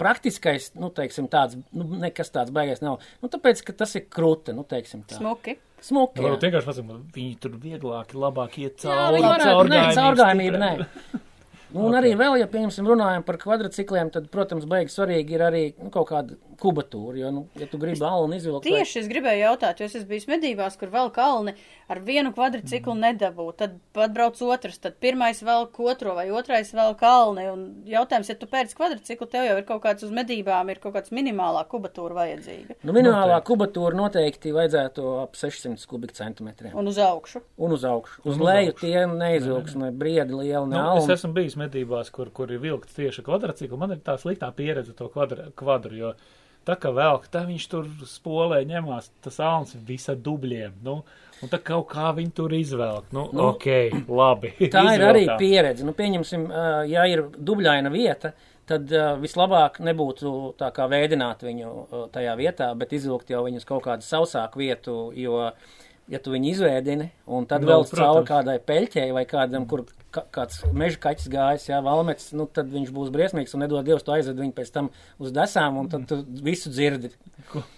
[0.00, 4.54] praktiskais, nu, teiksim, tāds, nu, nekas tāds baigais nav, nu, tāpēc, ka tas ir krūte,
[4.56, 5.18] nu, teiksim tā.
[5.20, 5.58] Smuki.
[5.84, 6.40] Smuki, Nu, jā.
[6.42, 9.20] vienkārši pasakot, viņi tur vieglāk, labāk iet Jā, cauri.
[9.20, 10.72] viņi varētu, nē, caurgājumība, nē.
[11.68, 15.60] Nu, un arī vēl, ja, pieņemsim, runājam par kvadrcikliem, tad, protams, baigi svarīgi ir arī,
[15.76, 19.42] nu, kaut kāda kubatūra, jo, nu, ja tu gribi alnu izvilkt, vai- Tieši es gribēju
[19.46, 21.54] jautāt, jo es esmu bijis medībās, kur vēl kalni
[21.88, 23.46] ar vienu kvadriciklu nedabū.
[23.56, 27.46] Tad atbrauc otrs, tad pirmais vēl otro vai otrais vēl kalni.
[27.50, 30.94] Un jautājums, ja tu pēc kvadriciklu, tev jau ir kaut kāds uz medībām, ir kaut
[30.94, 32.76] kāds minimālā kubatūra vajadzīga.
[32.84, 36.74] Nu, minimālā kubatūra noteikti vajadzētu ap 600 kubikcentimetriem.
[36.76, 37.40] Un uz augšu.
[37.58, 38.20] Un uz augšu.
[38.24, 38.80] Uz Un uz leju augšu.
[38.80, 41.14] tie neizvilks ne briedi liela, ne Nu, es alma.
[41.14, 43.78] esmu bijis medībās, kur, kur ir vilkts tieši kvadrciklu.
[43.78, 46.12] Man ir tā sliktā pieredze to kvadru, kvadru jo
[46.68, 50.76] tā kā velk, tā viņš tur spolē ņemās, tas alns visa dubļiem.
[50.84, 51.00] Nu,
[51.42, 53.08] un tā kaut kā viņi tur izvelk.
[53.14, 53.68] Nu, nu ok,
[54.08, 54.52] labi.
[54.72, 55.86] Tā ir arī pieredze.
[55.86, 56.46] Nu, pieņemsim,
[56.90, 58.34] ja ir dubļaina vieta,
[58.68, 61.74] tad vislabāk nebūtu tā kā vēdināt viņu
[62.14, 65.46] tajā vietā, bet izvilkt jau viņus kaut kādu sausāku vietu, jo,
[66.12, 70.62] ja tu viņu izvēdini, un tad Nu, vēl cauri kādai peļķei vai kādam, kur kāds
[70.72, 74.40] meža kaķis gājis, jā, valmets, nu, tad viņš būs briesmīgs un nedod Dievs to aizved
[74.40, 77.12] viņu pēc tam uz desām, un tad tu visu dzirdi.
[77.52, 77.64] Ko?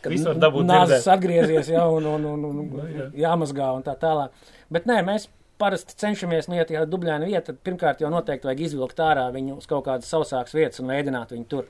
[0.00, 3.10] Kad Visu var dabūt nāzes atgriezies, jā, un, un, un, un, Nu, jā.
[3.10, 4.32] un jāmazgā un tā tālāk.
[4.72, 5.26] Bet nē, mēs
[5.60, 9.58] parasti cenšamies, nu, ja tā dubļaina vieta, tad pirmkārt jau noteikti vajag izvilkt ārā viņu
[9.60, 11.68] uz kaut kādas sausākas vietas un veidināt viņu tur.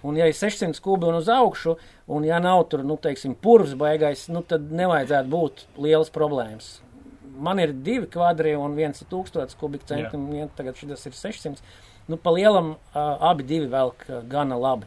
[0.00, 1.74] Un, ja ir 600 kubi un uz augšu,
[2.16, 6.78] un ja nav tur, nu, teiksim, purvs baigais, nu, tad nevajadzētu būt lielas problēmas.
[7.38, 11.62] Man ir divi kvadri un viens ir tūkstots kubikcenti, un vien, tagad šis ir 600.
[12.10, 14.86] Nu, pa lielam uh, abi divi velk uh, gana labi.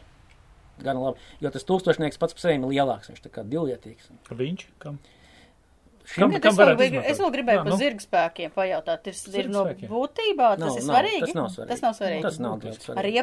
[0.84, 1.19] Gana labi.
[1.39, 4.10] Jo tas tūkstošnieks pats par sevi ir lielāks, viņš tā kā divvietīgs.
[4.34, 4.65] Viņš?
[4.84, 4.97] Kam?
[6.03, 7.06] Šim Bet kam es, vēl, izmantot?
[7.13, 7.77] es vēl gribēju Jā, par nu.
[7.79, 9.03] zirga spēkiem pajautāt.
[9.06, 9.91] Tas ir no Zirgspēkiem.
[9.93, 11.21] būtībā, tas Nav, ir nav, svarīgi.
[11.23, 11.69] tas nav svarīgi.
[11.71, 12.23] Tas nav svarīgi.
[12.25, 13.13] Tas nav ļoti Ar svarīgi.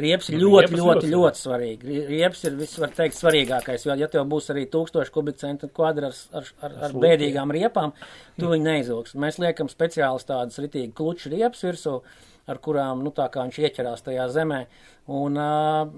[0.00, 0.28] Riepas.
[0.32, 1.88] Ir Nu, ļoti, riepas ļoti, ļoti ļoti svarīgi.
[1.90, 6.06] Rie- Riepas ir viss, var teikt, svarīgākais, jo, ja tev būs arī tūkstoši kubikcentu kvadri
[6.10, 7.92] ar, ar, ar, ar bēdīgām riepām,
[8.38, 9.14] tu viņi neizvilks.
[9.14, 12.00] Mēs liekam speciālis tādas ritīgi kluču riepas virsū,
[12.46, 14.64] ar kurām, nu, viņš ieķerās tajā zemē.
[15.14, 15.90] Un, uh,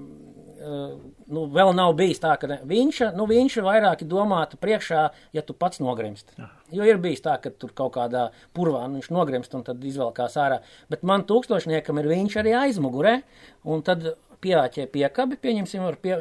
[1.30, 5.42] nu, vēl nav bijis tā, ka ne- viņš, nu, viņš ir vairāk domāta priekšā, ja
[5.42, 6.32] tu pats nogrimst.
[6.72, 10.36] Jo ir bijis tā, ka tur kaut kādā purvā nu, viņš nogrimst un tad izvelkās
[10.40, 10.60] ārā.
[10.90, 13.22] Bet man tūkstošniekam ir viņš arī aizmugurē,
[13.64, 16.16] un tad pieāķē piekabi, pieņemsim, pie,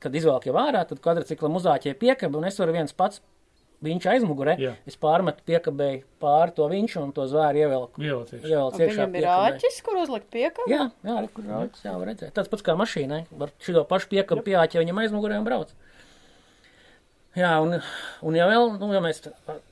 [0.00, 3.20] kad izvelk jau ārā, tad kvadrciklam uzāķē piekabi, un es varu viens pats
[3.84, 4.72] viņš aizmugurē, Jā.
[4.88, 8.02] es pārmetu piekabēju pāri to viņš un to zvēru ievelku.
[8.02, 8.08] Un
[8.82, 10.70] iekšā Viņam ir āķis, kur uzlikt piekabu.
[10.72, 12.32] Jā, jā, kur rauķis, jā, var redzēt.
[12.34, 13.20] Tāds pats kā mašīnai.
[13.38, 15.74] Var šo pašu piekabu pieāķē viņam aizmugurē un brauc.
[17.38, 17.76] Jā, un,
[18.26, 19.20] un ja vēl, nu, ja mēs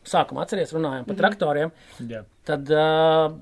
[0.07, 1.73] sākumā atceries runājam par traktoriem,
[2.07, 2.21] Jā.
[2.47, 3.33] tad uh,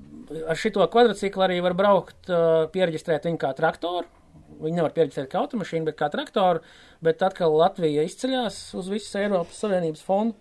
[0.49, 4.07] ar šito kvadrciklu arī var braukt, uh, pierģistrēt viņu kā traktoru.
[4.55, 6.63] Viņi nevar pierģistrēt kā automašīnu, bet kā traktoru,
[7.03, 10.37] bet atkal Latvija izceļās uz visas Eiropas Savienības fondu.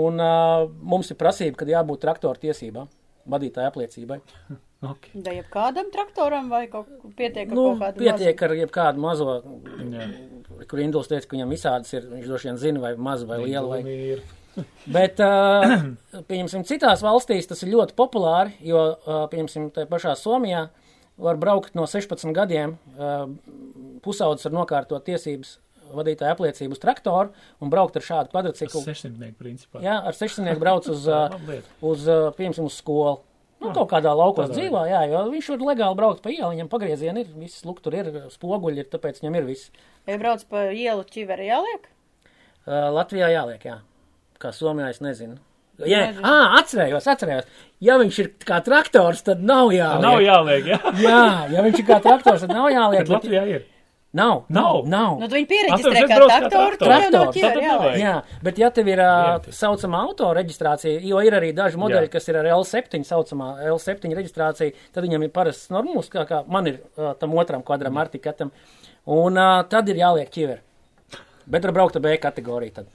[0.00, 2.90] Un uh, mums ir prasība, kad jābūt traktoru tiesībām,
[3.30, 4.20] vadītāja apliecībai.
[4.84, 5.22] Okay.
[5.24, 9.36] Da jebkādam traktoram vai kaut pietiek ar Nu, kaut kādu pietiek ar jebkādu mazo,
[9.80, 10.08] Jā.
[10.68, 13.78] kur Induls teica, ka viņam visādas ir, viņš droši vien zina, vai maza vai liela.
[13.78, 13.96] Vai...
[14.10, 14.20] Ir.
[14.96, 15.88] Bet, uh,
[16.28, 20.66] pieņemsim, citās valstīs tas ir ļoti populāri, jo, uh, pieņemsim, tajā pašā Somijā
[21.24, 23.24] var braukt no 16 gadiem, uh,
[24.04, 25.58] pusaudzis var nokārtot tiesības
[25.92, 28.82] vadītāja apliecību uz traktoru un braukt ar šādu kvadrciklu.
[28.86, 29.82] 600 principā.
[29.84, 31.06] Jā, ar 600 brauc uz,
[31.92, 33.20] uz, pieņemsim, uz skolu.
[33.64, 37.22] Nu, kaut kādā laukos dzīvā, jā, jo viņš var legāli braukt pa ielu, viņam pagriezieni
[37.24, 39.70] ir, viss luk tur ir, spoguļi ir, tāpēc viņam ir viss.
[40.10, 41.88] Ja brauc pa ielu ķiveri jāliek?
[42.64, 43.78] Uh, Latvijā jāliek, jā.
[44.42, 45.38] Kā Somijā es nezinu.
[45.82, 47.46] Jā, ah, atcerējos, atcerējos.
[47.82, 50.04] Ja viņš ir kā traktors, tad nav jāliek.
[50.04, 50.78] Nav jāliek, jā.
[51.02, 53.02] Jā, ja viņš ir kā traktors, tad nav jāliek.
[53.02, 53.64] Bet Latvijā ir.
[54.14, 54.84] Nav, Nav.
[54.86, 55.16] nav.
[55.18, 55.46] Nu, viņi
[56.04, 56.76] es kā traktoru,
[57.58, 57.64] jāliek.
[57.64, 57.96] nevajag.
[57.98, 58.12] Jā,
[58.46, 62.12] bet ja tev ir uh, saucamā auto reģistrācija, jo ir arī daži modeļi, Jā.
[62.14, 66.70] kas ir ar L7, saucamā L7 reģistrācija, tad viņam ir parasts normums, kā, kā man
[66.70, 68.54] ir uh, tam otram kvadram artikatam,
[69.10, 70.62] un uh, tad ir jāliek ķiver.
[71.50, 72.86] Bet var braukt ar B kategoriju tad.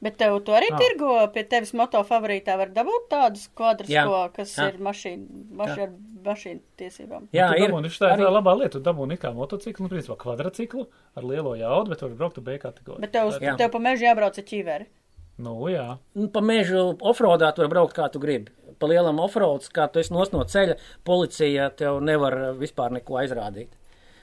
[0.00, 0.78] Bet tev to arī Ah.
[0.78, 4.04] tirgo pie tevis moto favorītā var dabūt tādus kvadrus, Jā.
[4.06, 4.68] ko, kas Jā.
[4.70, 5.26] ir mašīna,
[5.58, 5.90] mašīna ar
[6.24, 7.28] mašīnu tiesībām.
[7.32, 7.68] Jā, tu ir.
[7.70, 8.72] dabūni, tā ir arī- tā labā lieta.
[8.78, 12.58] Tu dabūni kā motociklu, nu, principā kvadrciklu ar lielo jaudu, bet var braukt ar B
[12.58, 13.00] kategoriju.
[13.00, 13.56] Bet tev, uz- Jā.
[13.56, 14.86] tev pa mežu jābrauc ar ķiveri.
[15.38, 15.98] Nu, jā.
[16.16, 18.50] Nu, Pa mežu offroadā tu vari braukt kā tu gribi.
[18.78, 23.68] Pa lielam offroads, kā tu esi nos no ceļa, policija tev nevar vispār neko aizrādīt.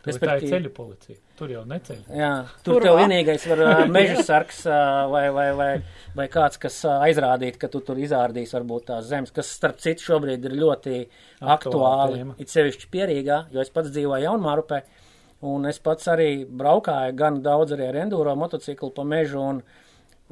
[0.04, 1.18] Tā ir Respektīvi- ceļu policija.
[1.36, 1.98] Tur jau neceļ.
[2.16, 2.30] Jā,
[2.64, 2.86] tur Kurvā?
[2.86, 5.70] tev vienīgais var uh, meža sargs uh, vai, vai, vai,
[6.16, 10.06] vai kāds, kas uh, aizrādīt, ka tu tur izārdīs varbūt tās zemes, kas starp citu
[10.06, 11.02] šobrīd ir ļoti
[11.56, 12.22] aktuāli.
[12.22, 12.38] tēma.
[12.40, 14.80] It sevišķi pierīgā, jo es pats dzīvoju Jaunmārupē,
[15.52, 19.60] un es pats arī braukāju gan daudz arī ar enduro motociklu pa mežu, un,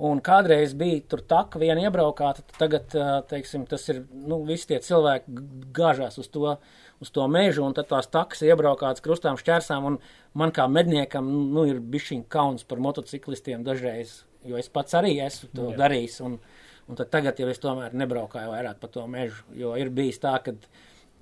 [0.07, 4.79] un kādreiz bija tur taka viena iebraukāta, tagad, uh, teiksim, tas ir, nu, visi tie
[4.87, 5.43] cilvēki
[5.75, 6.55] gāžās uz to,
[7.03, 9.99] uz to mežu, un tad tās takas ir iebraukātas krustām šķērsām, un
[10.39, 15.51] man kā medniekam, nu, ir bišķiņ kauns par motociklistiem dažreiz, jo es pats arī esmu
[15.53, 15.79] to Jā.
[15.83, 16.39] darījis, un,
[16.87, 20.37] un tad tagad jau es tomēr nebraukāju vairāk pa to mežu, jo ir bijis tā,
[20.43, 20.55] ka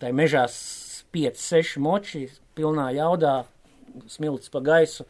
[0.02, 0.46] tai mežā
[1.12, 3.42] 5-6 moči pilnā jaudā
[4.10, 5.06] smilts pa gaisu,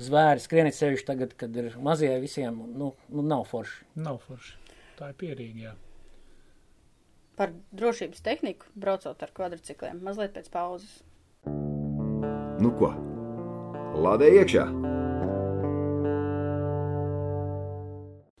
[0.00, 3.82] zvēri skrienit sevišķi tagad, kad ir mazie visiem, nu, nu nav forši.
[4.00, 4.54] Nav forši.
[4.98, 5.74] Tā ir pierīga, jā.
[7.42, 9.98] Par drošības tehniku braucot ar kvadrcikliem.
[10.06, 11.00] Mazliet pēc pauzes.
[12.62, 12.92] Nu ko?
[13.98, 14.62] Lādē iekšā!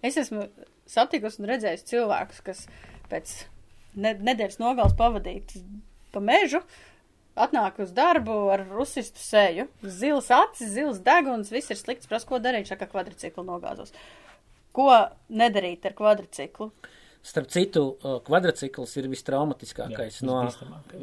[0.06, 0.44] Es esmu
[0.86, 2.62] satikusi un redzējusi cilvēkus, kas
[3.10, 3.34] pēc
[3.98, 5.56] ne nedēļas nogales pavadīt
[6.14, 6.62] pa mežu,
[7.34, 12.38] atnāk uz darbu ar rusistu seju, zils acis, zils deguns, viss ir slikts, prasa, ko
[12.42, 13.90] darīt, šā kā kvadriciklu nogāzos.
[14.70, 14.90] Ko
[15.42, 16.70] nedarīt ar kvadriciklu?
[17.22, 20.38] Starp citu, uh, kvadrcikls ir vistraumatiskākais Jā, no,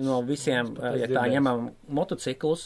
[0.03, 2.65] no visiem, uh, ja tā ņemam motociklus,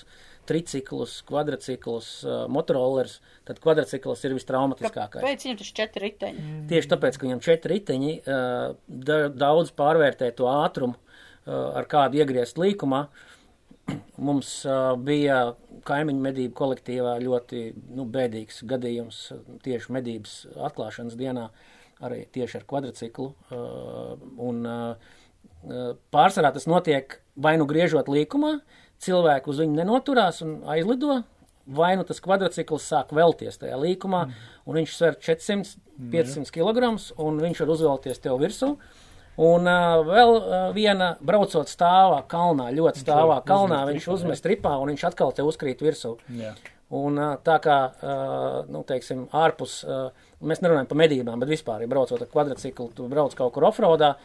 [0.50, 5.22] triciklus, kvadrciklus, uh, motorollerus, tad kvadrcikls ir vistraumatiskākais.
[5.22, 6.48] Kāpēc viņam tas četri riteņi?
[6.72, 12.24] Tieši tāpēc, ka viņam četri riteņi uh, da, daudz pārvērtē to ātrumu, uh, ar kādu
[12.24, 13.06] iegriezt līkumā.
[14.18, 15.56] mums uh, bija
[15.88, 17.64] kaimiņu medību kolektīvā ļoti
[17.98, 20.36] nu, bēdīgs gadījums uh, tieši medības
[20.70, 21.50] atklāšanas dienā,
[22.04, 23.30] arī tieši ar kvadrciklu.
[23.50, 25.14] Uh, un, uh,
[25.68, 28.58] uh, pārsvarā tas notiek vai nu griežot līkumā,
[29.04, 31.22] cilvēku uz viņu nenoturās un aizlido,
[31.68, 34.52] vai nu tas kvadrcikls sāk velties tajā līkumā, mm.
[34.68, 36.92] un viņš sver 400-500 kg,
[37.24, 38.76] un viņš var uzvelties tev virsū.
[39.44, 44.18] Un uh, vēl uh, viena braucot stāvā kalnā, ļoti stāvā Viņš kalnā, uzmest viņš tripā,
[44.20, 46.12] uzmest tripā un viņš atkal te uzkrīt virsū.
[46.38, 46.52] Jā.
[46.94, 51.86] Un uh, tā kā, uh, nu, teiksim, ārpus, uh, mēs nerunājam par medībām, bet vispār,
[51.86, 54.16] ja braucot ar kvadrciklu, tu brauc kaut kur offroadā,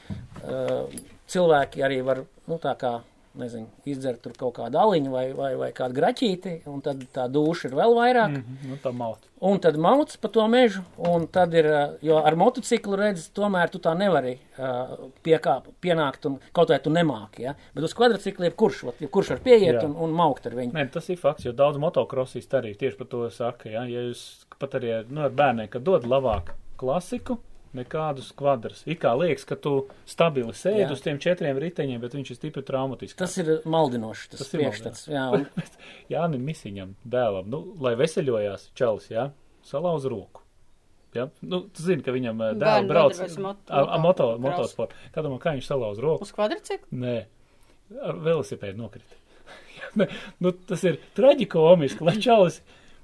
[0.42, 2.98] uh, cilvēki arī var, nu, tā kā,
[3.38, 7.68] nezinu, izdzert tur kaut kādu aliņu vai, vai, vai kādu graķīti, un tad tā dūša
[7.70, 8.33] ir vēl vairāk.
[8.35, 8.44] Mm.
[8.57, 9.24] Mhm, Nu, tā maut.
[9.48, 13.70] Un tad mauc pa to mežu, un tad ir, uh, jo ar motociklu redz, tomēr
[13.70, 17.54] tu tā nevari uh, piekāp, pienākt, un kaut vai tu nemāki, ja?
[17.76, 19.85] bet uz kvadrciklu jebkurš, vat, jebkurš var pieiet Jā.
[19.87, 20.74] un, un maukt ar viņu.
[20.74, 23.70] Nē, tas ir fakts, jo daudz motokrosīs arī tieši par to saka.
[23.70, 27.38] Ja, ja jūs pat arī ar, nu, ar bērniem, kad dod labāk klasiku,
[27.77, 28.83] nekādus kvadrus.
[28.88, 29.75] It kā liekas, ka tu
[30.09, 30.90] stabili sēdi Jā.
[30.94, 33.18] uz tiem četriem riteņiem, bet viņš ir stipri traumatisks.
[33.18, 35.07] Tas ir maldinoši, tas, Tas ir priekšstats.
[35.12, 35.47] Jā, un,
[36.12, 39.29] Jānim Misiņam, dēlam, nu, lai veseļojās čalis, jā,
[39.68, 40.44] salauz roku.
[41.16, 41.29] Ja?
[41.40, 44.97] Nu, tu zini, ka viņam eh, dēls brauc ar ar moto, motosportu.
[45.14, 46.27] Kā domā, kā viņš salauz roku?
[46.27, 47.01] Uz kvadrciklu?
[47.05, 47.16] Nē,
[48.01, 49.14] ar velosipēdu nokrita.
[50.42, 52.59] Nu, tas ir traģikomiski, lai čalis,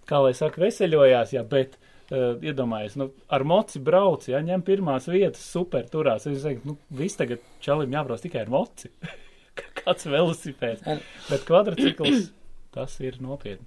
[0.08, 5.08] kā lai saka, veseļojās, jā, bet uh, iedomājies, nu, ar moci brauc, jā, ņem pirmās
[5.10, 6.28] vietas, super turās.
[6.30, 8.92] Es teiktu, nu, viss tagad čalim jābrauc tikai ar moci.
[9.80, 10.86] Kāds velosipēds.
[11.28, 12.30] Bet kvadrcikls,
[12.74, 13.66] tas ir nopietni.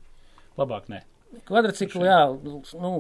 [0.60, 1.04] Labāk nē.
[1.48, 2.20] Kvadrciklu, jā,
[2.82, 2.98] nu,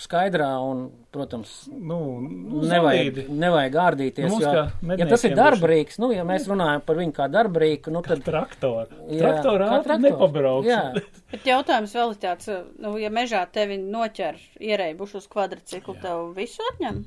[0.00, 4.30] skaidrā un, protams, Nu, nu nevajag, nevajag ārdīties.
[4.30, 7.92] Mums Jo, kā ja tas ir darbrīks, nu, ja mēs runājam par viņu kā darbrīku,
[7.94, 8.24] nu, tad.
[8.26, 8.90] Traktor.
[9.10, 10.04] Jā, Traktorā kā ātri traktors.
[10.08, 10.68] nepabrauks.
[10.70, 10.82] Jā,
[11.32, 12.50] Bet jautājums vēl ir tāds,
[12.82, 17.02] nu, ja mežā tevi noķer ierēbuši uz kvadrciklu, tev visu atņem?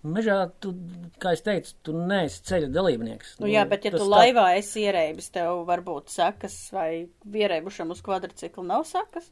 [0.00, 0.72] mežā, tu,
[1.20, 3.34] kā es teicu, tu neesi ceļa dalībnieks.
[3.42, 8.00] Nu, jā, bet ja tu tā- laivā esi ierēbis, tev varbūt sakas vai ierēbušam uz
[8.04, 9.28] kvadrciklu nav sakas?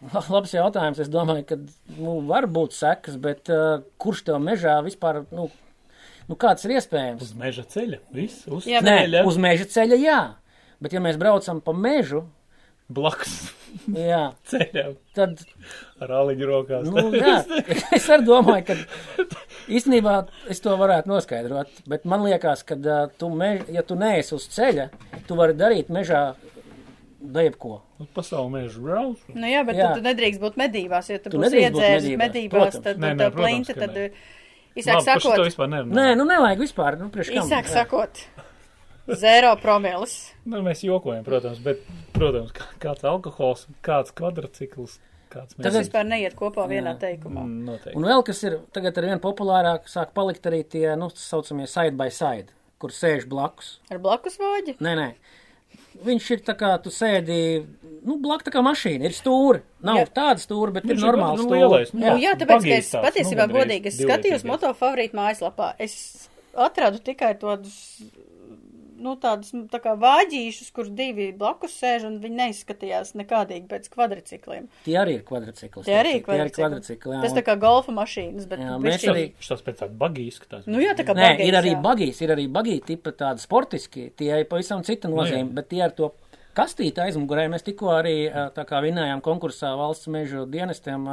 [0.34, 1.00] Labs jautājums.
[1.04, 1.58] Es domāju, ka
[1.98, 5.48] nu, var būt sekas, bet uh, kurš tev mežā vispār, nu,
[6.30, 7.22] nu kāds ir iespējams?
[7.28, 8.00] Uz meža ceļa.
[8.16, 9.24] Viss uz Jā, Nē, ceļa.
[9.28, 10.20] uz meža ceļa jā.
[10.80, 12.22] Bet ja mēs braucam pa mežu,
[12.90, 13.34] Blakus
[13.94, 14.96] jā, ceļam.
[15.14, 15.42] tad,
[16.02, 16.88] Ar aliņu rokās.
[16.90, 17.36] nu, jā,
[17.98, 19.28] es arī domāju, ka
[19.70, 20.14] īstenībā
[20.50, 24.48] es to varētu noskaidrot, bet man liekas, ka uh, tu, mež, ja tu neesi uz
[24.56, 24.88] ceļa,
[25.28, 26.24] tu vari darīt mežā
[27.20, 27.82] debko.
[28.00, 29.18] Uz pasauli mežu brauc.
[29.34, 29.92] Nu jā, bet Jā.
[29.94, 32.84] tu, tu nedrīkst būt medībās, ja tu, Tu būsi iedzēris medībās, protams.
[32.84, 33.92] tad Nē, nē, plinta, tad
[34.76, 35.98] īsāk šito sakot, vispār nerunājam.
[36.00, 37.44] Nē, nu nevajag vispār, nu, priekš kam.
[37.44, 37.74] īsāk Jā.
[37.82, 38.22] sakot,
[39.20, 40.32] zero promilis.
[40.46, 41.82] Nu, mēs jokojam, protams, bet,
[42.16, 44.98] protams, kā- kāds alkohols, kāds kvadrcikls,
[45.30, 47.44] kāds Tas mēs Tagad- vispār neiet kopā vienā teikumā.
[47.44, 47.96] Mm, Noteikti.
[47.96, 51.68] Un vēl kas ir tagad ar vien populārāk, sāk palikt arī tie, nu, tā saucamie
[51.68, 53.78] side by side, kur sēž blakus.
[53.90, 54.78] Ar blakus voģi?
[54.80, 55.14] Nē, nē.
[56.00, 57.36] Viņš ir tā kā tu sēdi,
[58.06, 59.60] nu, blakus tā kā mašīna, ir stūri.
[59.84, 60.06] Nav Jā.
[60.16, 61.58] tāda stūra, bet Viņš ir normāls nu, stūri.
[61.60, 65.18] lielais, nu, Jā, jā tāpēc, ka es tāds, patiesībā nu, godīgi es skatījos moto favorītu
[65.18, 65.74] mājaslapā.
[65.82, 65.96] Es
[66.56, 67.76] atradu tikai tādus,
[69.00, 73.88] nu, tādus, nu, tā kā vāģīšus, kur divi blakus sēž, un viņi neizskatījās nekādīgi pēc
[73.94, 74.68] kvadricikliem.
[74.84, 75.84] Tie arī ir kvadrcikli.
[75.88, 76.62] Tie arī ir Tie arī kvadricikli.
[76.64, 77.14] kvadricikli.
[77.16, 80.66] jā, Tas tā kā golfa mašīnas, bet Jā, mēs arī- tas pēc tāda bagī izskatās.
[80.70, 84.10] Nu jā, tā kā Nē, bagīts, ir arī bagīs, ir arī bagī tipa tādi sportiski,
[84.16, 85.54] tie ir pavisam cita nozīme, jā.
[85.54, 86.12] bet tie ar to
[86.54, 88.14] kastīti aizmugurē mēs tikko arī
[88.54, 91.06] tā kā vinējām konkursā valsts mežu dienestiem,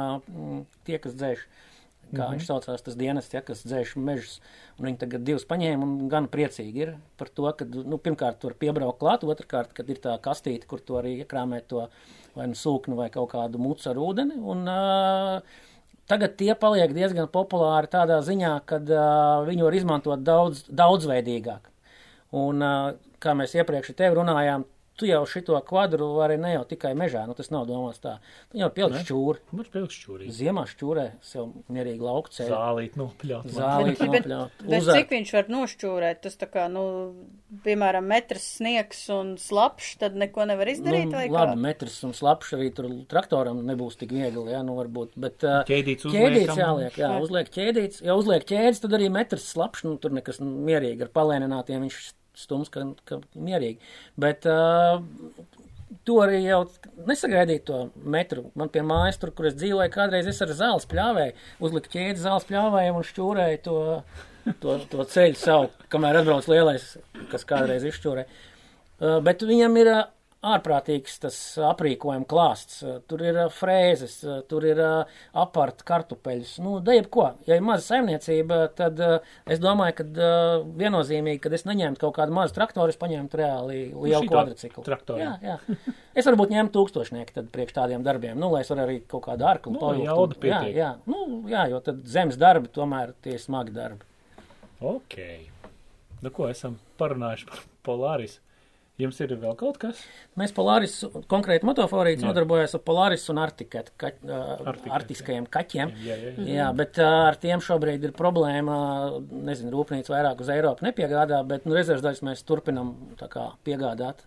[0.84, 1.38] tie, kas dzēš,
[2.12, 2.34] kā Mhm.
[2.34, 4.40] viņš saucās, tas dienests, ja, kas dzēš mežus,
[4.80, 8.98] viņi tagad divus paņēma un gan priecīgi ir par to, ka, nu, pirmkārt, tur piebraukt
[9.00, 11.88] klāt, otrkārt, kad ir tā kastīte, kur tu arī iekrāmē to
[12.34, 15.40] vai nu sūknu vai kaut kādu mucu ar ūdeni, un uh,
[16.08, 21.68] Tagad tie paliek diezgan populāri tādā ziņā, ka uh, viņi var izmantot daudz, daudzveidīgāk.
[22.32, 24.64] Un, uh, kā mēs iepriekš ar tevi runājām,
[24.98, 28.16] tu jau šito kvadru vari ne jau tikai mežā, nu tas nav domāts tā.
[28.52, 30.28] Tu jau pieliks šķūri, Mums pilks šķūrī.
[30.34, 33.46] ziemā šķūrē, sev mierīgi lauku ceļu, Zālīt, nu, pļaut.
[33.54, 34.98] zālīt Bet, bet, nopļaut, bet uzērt.
[35.00, 36.20] cik viņš var nošķūrēt?
[36.26, 36.84] Tas tā kā, nu,
[37.64, 41.62] piemēram, metrs sniegs un slapšs, tad neko nevar izdarīt, Nu, vai labi, kā?
[41.62, 46.04] metrs un slapš arī tur traktoram nebūs tik viegli, jā, nu varbūt, bet uh, Ķēdīts
[46.08, 46.58] ķēdīts uzliekam.
[46.64, 47.22] jāliek, jā, Jā.
[47.24, 51.12] uzliek ķēdīts, ja uzliek ķēdīts, tad arī metrs slapš, nu tur nekas nu, mierīgi ar
[51.14, 51.98] palēninātiem viņš
[52.38, 53.78] stums, ka, ka mierīgi,
[54.20, 55.02] bet uh,
[56.08, 56.62] to arī jau
[57.08, 58.48] nesagaidīt to metru.
[58.58, 62.48] Man pie mājas tur, kur es dzīvoju, kādreiz es ar zāles pļāvēju, uzliku ķēdi zāles
[62.48, 63.78] pļāvējiem un šķūrēju to,
[64.62, 66.92] to, to ceļu savu, kamēr atbrauc lielais,
[67.32, 68.28] kas kādreiz izšķūrē.
[68.98, 70.06] Uh, bet viņam ir uh,
[70.46, 71.36] ārprātīgs tas
[71.66, 72.76] aprīkojuma klāsts.
[73.10, 76.52] Tur ir uh, frēzes, uh, tur ir uh, apart kartupeļus.
[76.62, 77.24] Nu, da jebko.
[77.48, 79.00] Ja ir maza saimniecība, tad
[79.50, 80.06] es domāju, ka
[80.78, 84.84] viennozīmīgi, kad es neņemtu kaut kādu mazu traktoru, es paņemtu reāli lielu šitā kvadrciklu.
[84.86, 85.20] traktoru.
[85.24, 85.92] Jā, jā.
[86.18, 89.46] Es varbūt ņemtu tūkstošnieku tad priekš tādiem darbiem, nu, lai es varu arī kaut kādu
[89.50, 90.06] ārklu Nu, pavilkt.
[90.06, 90.90] jauda Jā, jā.
[91.10, 94.06] Nu, jā, jo tad zemes darbi tomēr tie smagi darbi.
[94.78, 95.18] Ok.
[96.22, 98.38] Nu, ko esam parunājuši par Polāris?
[98.98, 100.00] Jums ir vēl kaut kas?
[100.38, 100.96] Mēs Polaris,
[101.30, 105.92] konkrēti motoforīts, nodarbojamies ar Polaris un Artiket, ka, uh, Artiket, artiskajiem kaķiem.
[106.02, 106.46] Jā, jā, jā.
[106.56, 108.78] Jā, bet uh, ar tiem šobrīd ir problēma.
[109.46, 112.90] Nezinu, rūpnīca vairāk uz Eiropu nepiegādā, bet nu, rezerves daļas mēs turpinam
[113.20, 114.26] tā kā piegādāt.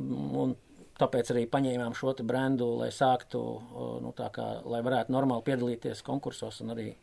[0.00, 0.56] Un
[0.98, 5.44] tāpēc arī paņēmām šo te brendu, lai sāktu, uh, nu, tā kā, lai varētu normāli
[5.50, 6.94] piedalīties konkursos un arī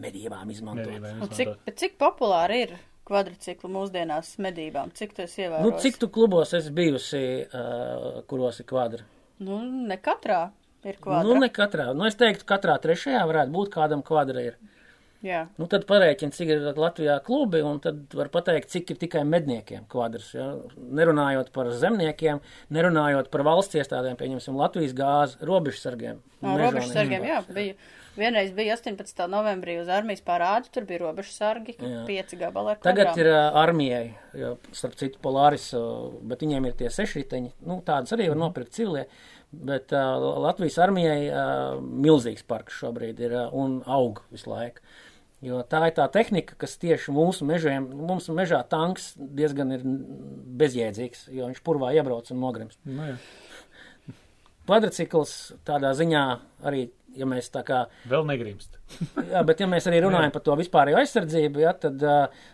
[0.00, 0.90] medībām izmantot.
[0.90, 1.62] Medībām cik, izmantot.
[1.68, 2.76] bet cik populāri ir
[3.08, 4.92] kvadricikli mūsdienās medībām?
[4.96, 5.64] Cik tas ievērojas?
[5.66, 9.04] Nu, cik tu klubos esi bijusi, uh, kuros ir kvadri?
[9.44, 10.46] Nu, ne katrā
[10.86, 11.24] ir kvadra.
[11.26, 11.90] Nu, ne katrā.
[11.96, 14.62] Nu, es teiktu, katrā trešajā varētu būt kādam kvadra ir.
[15.24, 15.46] Jā.
[15.56, 19.86] Nu, tad parēķina, cik ir Latvijā klubi, un tad var pateikt, cik ir tikai medniekiem
[19.88, 20.34] kvadrs.
[20.36, 20.50] Ja?
[20.76, 22.42] Nerunājot par zemniekiem,
[22.76, 26.20] nerunājot par valsts iestādēm, pieņemsim Latvijas gāzi, robežsargiem.
[26.44, 27.78] No robežsargiem, jā, bija.
[28.14, 29.24] Vienreiz bija 18.
[29.30, 32.02] novembrī uz armijas parādu, tur bija robežsargi, Jā.
[32.06, 33.22] pieci gabali ar Tagad kvadrām.
[33.24, 34.04] ir uh, armijai,
[34.38, 38.76] jo, starp citu, Polaris, uh, bet viņiem ir tie sešriteņi, nu, tādas arī var nopirkt
[38.76, 39.08] civilie,
[39.50, 44.84] bet uh, Latvijas armijai uh, milzīgs parks šobrīd ir uh, un aug visu laiku.
[45.44, 51.26] Jo tā ir tā tehnika, kas tieši mūsu mežiem, mums mežā tanks diezgan ir bezjēdzīgs,
[51.34, 52.78] jo viņš purvā iebrauc un nogrims.
[52.88, 53.18] Nu, jā.
[54.64, 55.34] Kvadrcikls
[55.68, 56.22] tādā ziņā
[56.64, 56.86] arī,
[57.18, 58.78] ja mēs tā kā Vēl negrimst.
[59.32, 62.44] Jā, bet ja mēs arī runājam par to vispārējo aizsardzību, ja, tad uh,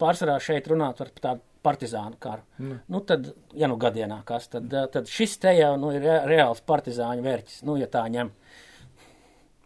[0.00, 2.44] pārsvarā šeit runāt par tādu partizānu karu.
[2.58, 2.76] Mm.
[2.88, 6.20] Nu, tad, ja nu gadienā kas, tad, uh, tad šis te jau nu, ir re
[6.30, 8.32] reāls partizāņu vērķis, nu, ja tā ņem.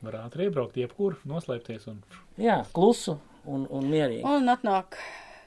[0.05, 2.03] Var ātri iebraukt, jebkur, noslēpties un.
[2.41, 3.17] Jā, klusu
[3.47, 4.25] un, un mierīgi.
[4.29, 4.99] Un atnāk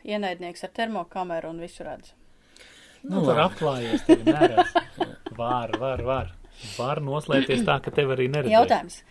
[0.07, 2.13] ienaidnieks ar termokameru un visu redz.
[3.03, 4.73] Nu, Nu, var apklājies, tevi neredz.
[5.38, 6.29] Var, var, var.
[6.78, 8.53] Var noslēpties tā, ka tev arī neredz.
[8.53, 9.01] Jautājums,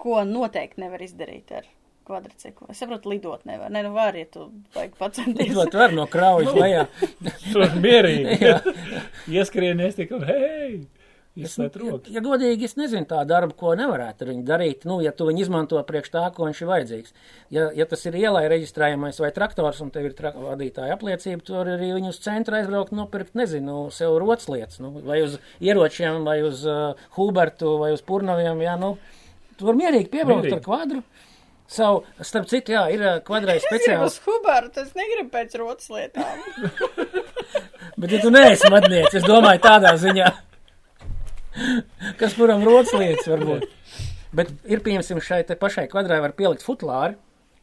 [0.00, 1.68] ko noteikti nevar izdarīt ar
[2.08, 2.68] kvadriciklu?
[2.72, 3.72] Es saprotu, lidot nevar.
[3.72, 5.52] Ne, nu var, ja tu vajag pacenties.
[5.52, 6.86] Izlot var no kraujas lejā.
[7.52, 8.54] Tur mierīgi.
[9.32, 10.80] Ieskrienies tik un hei!
[11.44, 12.12] Es, Izslēt ja, roku.
[12.14, 14.86] ja godīgi, es nezinu tā darbu, ko nevarētu ar viņu darīt.
[14.88, 17.14] Nu, ja tu viņu izmanto priekš tā, ko viņš ir vajadzīgs.
[17.54, 21.56] Ja, ja tas ir ielai reģistrējamais vai traktors, un tev ir tra vadītāja apliecība, tu
[21.58, 26.40] vari arī viņu uz centru aizbraukt, nopirkt, nezinu, sev roclietas, nu, vai uz ieročiem, vai
[26.46, 28.94] uz uh, Hubertu, vai uz Purnaviem, jā, nu,
[29.56, 30.60] tu vari mierīgi piebraukt Mierīgi.
[30.60, 31.02] ar kvadru.
[31.70, 35.54] Savu, starp citu, jā, ir uh, kvadrais Es gribu speciāls, uz Hubertu, es negribu pēc
[35.60, 36.46] rotas lietām.
[38.00, 40.30] bet ja tu neesi mednieks, es domāju tādā ziņā.
[42.20, 43.66] Kas kuram rodas lietas varbūt.
[44.36, 47.18] Bet ir, piemēram, šai pašai kvadrai var pielikt futlāri,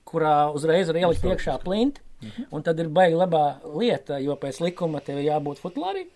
[0.08, 2.04] kurā uzreiz var ielikt iekšā plinti,
[2.52, 3.46] un tad ir baigi labā
[3.78, 6.08] lieta, jo pēc likuma tev jābūt futlārī.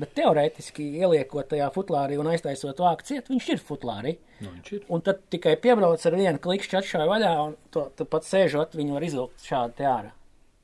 [0.00, 4.14] Bet teorētiski ieliekot tajā futlārī un aiztaisot vāku ciet, viņš ir futlārī.
[4.38, 4.84] Nu, viņš ir.
[4.88, 8.96] Un tad tikai piebrauc ar vienu klikšķi atšāju vaļā, un to, to pat sēžot, viņu
[8.96, 10.14] var izvilkt šādi ārā.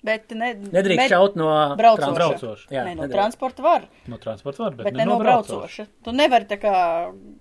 [0.07, 1.49] Bet ne, Nedrīkst bet- šaut no
[1.79, 2.13] braucoša.
[2.15, 2.67] Braucoša.
[2.71, 3.15] Jā, Nē, no nedrīkst.
[3.17, 5.87] transporta var, No transporta var, bet, bet ne, ne no braucoša.
[6.07, 6.75] Tu nevari tā kā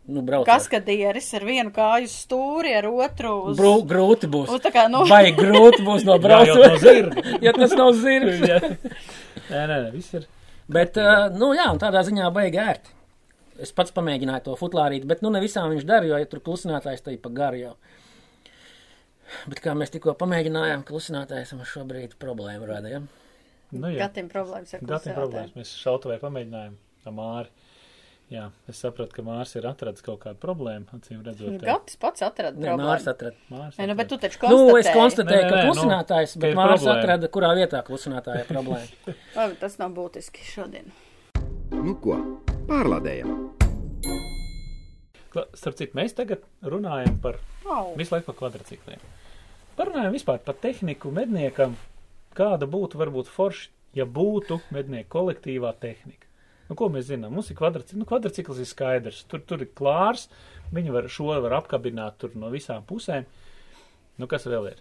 [0.08, 0.48] Nu, braucoša.
[0.50, 3.60] kaskadieris ar vienu kāju stūri, ar otru uz...
[3.60, 4.50] Brū, grūti būs.
[4.56, 6.72] uz tā kā, nu, Vai grūti būs no Jā, braucoša?
[6.74, 7.26] no zirga.
[7.46, 8.42] ja tas nav zirgs.
[8.50, 8.60] Jā.
[9.52, 10.26] Nē, nē, nē, viss ir.
[10.66, 12.94] Bet, uh, nu jā, un tādā ziņā baigi ērti.
[13.62, 17.04] Es pats pamēģināju to futlārīt, bet nu ne visām viņš dara, jo, ja tur klusinātājs,
[17.06, 17.76] tad pa garu jau.
[19.50, 23.00] Bet kā mēs tikko pamēģinājām, klusinātājs mums šobrīd problēma rada, ja?
[23.76, 24.06] Nu, jā.
[24.06, 25.16] Gatim problēmas ar Gatim klusētājiem.
[25.20, 25.56] problēmas.
[25.58, 26.76] Mēs šautavē pamēģinājām
[27.10, 27.50] ar Māri.
[28.34, 31.60] Jā, es sapratu, ka Mārs ir atradis kaut kādu problēmu, acīm redzot.
[31.62, 31.66] tā.
[31.68, 33.12] Gatis pats atrada Nē, Mārs problēmu.
[33.12, 33.36] atrada.
[33.54, 34.34] Mārs Nē, nu, bet tu atrada.
[34.34, 34.96] taču Nu, es konstatēji.
[34.98, 37.04] konstatēju, Nē, ka nē, nē, klusinātājs, nu, ka bet ir Mārs problēma.
[37.04, 39.16] atrada, kurā vietā klusinātāja problēma.
[39.38, 40.90] Labi, tas nav būtiski šodien.
[41.76, 42.18] Nu ko,
[42.70, 43.38] pārlādējam!
[45.36, 47.94] Starp citu, mēs tagad runājam par Au.
[48.00, 49.02] visu laiku par kvadrcikliem.
[49.76, 51.76] Parunājam vispār par tehniku medniekam,
[52.38, 56.30] kāda būtu varbūt forši, ja būtu mednieku kolektīvā tehnika.
[56.70, 57.36] Nu, ko mēs zinām?
[57.36, 59.22] Mums ir kvadrcikls, nu, kvadrcikls ir skaidrs.
[59.30, 60.30] Tur, tur ir klārs,
[60.74, 63.28] viņi var šo var apkabināt tur no visām pusēm.
[64.18, 64.80] Nu, kas vēl ir?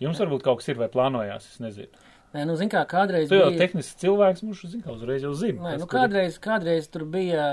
[0.00, 2.06] Jums varbūt kaut kas ir vai plānojās, es nezinu.
[2.34, 3.60] Nē, nu, zin kā, kādreiz Tu jau bija...
[3.62, 5.62] tehnisks cilvēks, mums zina, kā uzreiz jau zina.
[5.62, 7.44] Nē, nu kādreiz, kādreiz tur bija,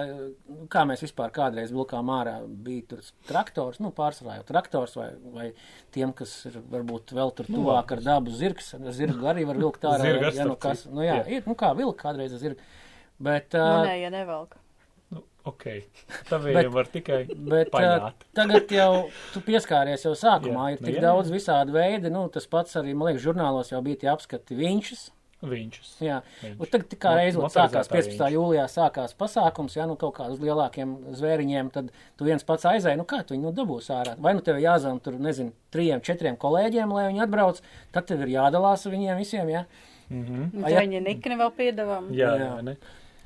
[0.49, 2.33] nu, kā mēs vispār kādreiz vilkām ārā,
[2.65, 5.47] bija tur traktors, nu pārsvarā jau traktors vai, vai
[5.95, 9.87] tiem, kas ir varbūt vēl tur Nu, tuvāk ar dabu zirgs, zirgu arī var vilkt
[9.87, 10.09] ārā.
[10.09, 11.29] Zirgu ar ja, nu, kas, nu jā, jā.
[11.37, 12.73] ir, nu kā vilk kādreiz ar zirgu.
[13.23, 14.57] Bet, uh, Manējie nevelk.
[15.45, 15.63] Ok.
[16.29, 20.95] Tavējiem var tikai Bet uh, tagad jau tu pieskāries jau sākumā, Jā, ir nu tik
[20.99, 24.55] jā, daudz visādi veidi, nu tas pats arī, man liekas, žurnālos jau bija tie apskati
[24.55, 25.09] viņšas.
[25.43, 25.77] Viņš.
[25.99, 26.55] Jā, Viņš.
[26.63, 28.13] un tagad Mo- reizot motorizētā sākās 15.
[28.15, 28.35] viņš.
[28.37, 33.03] jūlijā sākās pasākums, ja nu kaut kādus lielākiem zvēriņiem, tad tu viens pats aizēji, nu
[33.03, 34.13] kā tu viņu nu dabūs ārā.
[34.23, 37.59] Vai nu tev jāzvan tur, nezinu, trījiem, četriem kolēģiem, lai viņi atbrauc,
[37.91, 39.65] tad tev ir jādalās ar viņiem visiem, jā.
[40.07, 40.47] Mhm.
[40.63, 42.07] Un ja- viņi nikni vēl piedavām.
[42.15, 42.47] Jā, Jā.
[42.47, 42.63] jā.
[42.63, 42.77] Ne?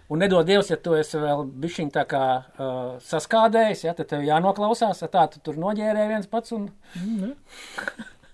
[0.07, 4.21] Un nedod Dievs, ja tu esi vēl bišķiņ tā kā uh, saskādējis, ja, tad tev
[4.23, 6.69] jānoklausās, ja tā tu tur noģērē viens pats un,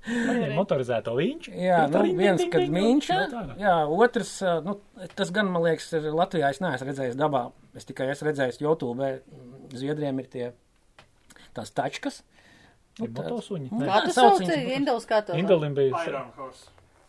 [0.04, 1.48] Paņem motorizēto viņš.
[1.58, 4.76] jā, nu, viens, kad mīņš, Jā, jā, otrs, uh, nu,
[5.18, 9.10] tas gan, man liekas, ir Latvijā, es neesmu redzējis dabā, es tikai esmu redzējis YouTube,
[9.24, 10.52] mm, Zviedriem ir tie,
[11.58, 12.22] tās tačkas.
[13.02, 13.88] Nu, Nē.
[13.88, 15.34] Kā Jā, tu sauc Indels kā to?
[15.40, 16.30] Indolim bija Iron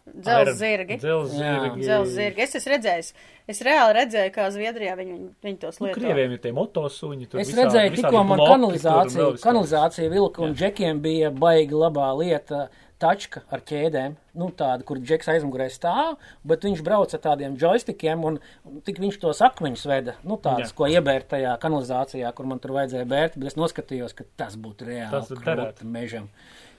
[0.05, 0.21] Horse.
[0.21, 0.97] Dzelzirgi.
[1.01, 1.81] Dzelzirgi.
[1.81, 2.43] Dzelzirgi.
[2.45, 3.07] Es esmu redzējis.
[3.49, 6.01] Es reāli redzēju, kā Zviedrijā viņi, viņi, viņi tos Nu, lieto.
[6.01, 7.29] krieviem ir tie motosuņi.
[7.31, 12.69] tur Es visādi- redzēju, tikko man kanalizācija, kanalizācija vilka un džekiem bija baigi labā lieta
[13.01, 14.15] tačka ar ķēdēm.
[14.35, 18.39] Nu, tāda, kur džeks aizmugurē stāv, bet viņš brauc ar tādiem joystikiem un,
[18.85, 20.15] tik viņš tos akmeņus veda.
[20.25, 24.25] Nu, tādas, ko iebērt tajā kanalizācijā, kur man tur vajadzēja bērt, bet es noskatījos, ka
[24.37, 25.11] tas būtu reāli.
[25.11, 26.29] Tas krūti mežam.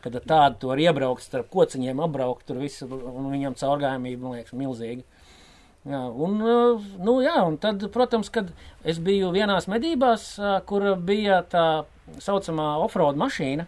[0.05, 4.53] Kad tādu to var iebraukt starp kociņiem, apbraukt tur visu, un viņam caurgājumība, man liekas,
[4.53, 5.01] milzīga.
[5.85, 8.51] Jā, un, nu, jā, un tad, protams, kad
[8.85, 10.31] es biju vienās medībās,
[10.69, 11.65] kur bija tā
[12.21, 13.65] saucamā offroad mašīna,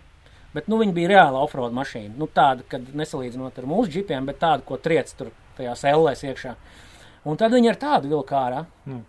[0.54, 2.14] bet nu, viņa bija reāla offroad mašīna.
[2.22, 6.56] Nu, tāda, kad nesalīdzinot ar mūsu džipiem, bet tāda, ko triec tur tajās ellēs iekšā.
[7.30, 8.64] Un tad viņi ar tādu vilkārā.
[8.86, 9.06] Mm.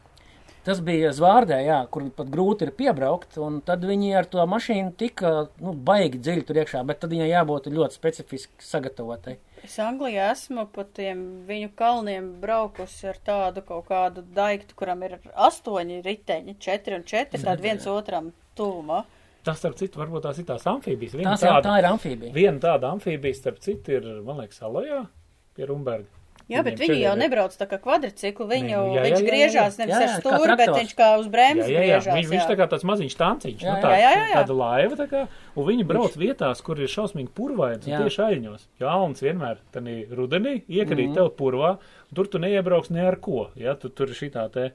[0.66, 4.92] Tas bija zvārdē, jā, kur pat grūti ir piebraukt, un tad viņi ar to mašīnu
[5.00, 5.30] tika,
[5.64, 9.38] nu, baigi dziļi tur iekšā, bet tad viņai jābūt ļoti specifiski sagatavotai.
[9.64, 15.16] Es Anglijā esmu pa tiem viņu kalniem braukusi ar tādu kaut kādu daiktu, kuram ir
[15.34, 19.04] astoņi riteņi, četri un četri, tādi viens otram tuvumā.
[19.46, 21.14] Tas, starp citu, varbūt tās ir tās amfībijas.
[21.16, 22.34] Viena Tās jau tāda, tā ir amfībija.
[22.34, 25.04] viena tāda amfībija, starp citu, ir, man liekas, Alojā
[25.56, 26.17] pie Rumberga.
[26.48, 29.28] Jā, bet viņi jau nebrauc tā kā kvadriciklu, viņi jau, Jā, jā, viņš jā, jā,
[29.28, 29.78] griežās jā.
[29.82, 31.34] nevis Jā, ar jā, stūri, bet viņš kā uz Jā,
[31.68, 31.98] jā, jā.
[32.00, 32.14] griežās.
[32.18, 33.82] Viņš, viņš tā kā tāds maziņš tanciņš, Jā, nu, jā.
[33.84, 34.34] tā, Jā, jā, jā.
[34.40, 35.20] tāda laiva, tā kā,
[35.60, 38.00] un viņi brauc vietās, kur ir šausmīgi purvains, un Jā.
[38.00, 38.64] tieši aļņos.
[38.80, 41.14] Jauns vienmēr, tad rudenī iekrīt Mhm.
[41.20, 41.74] tev purvā,
[42.08, 44.72] un tur tu neiebrauks ne ar ko, ja, tu tur ir šitā te,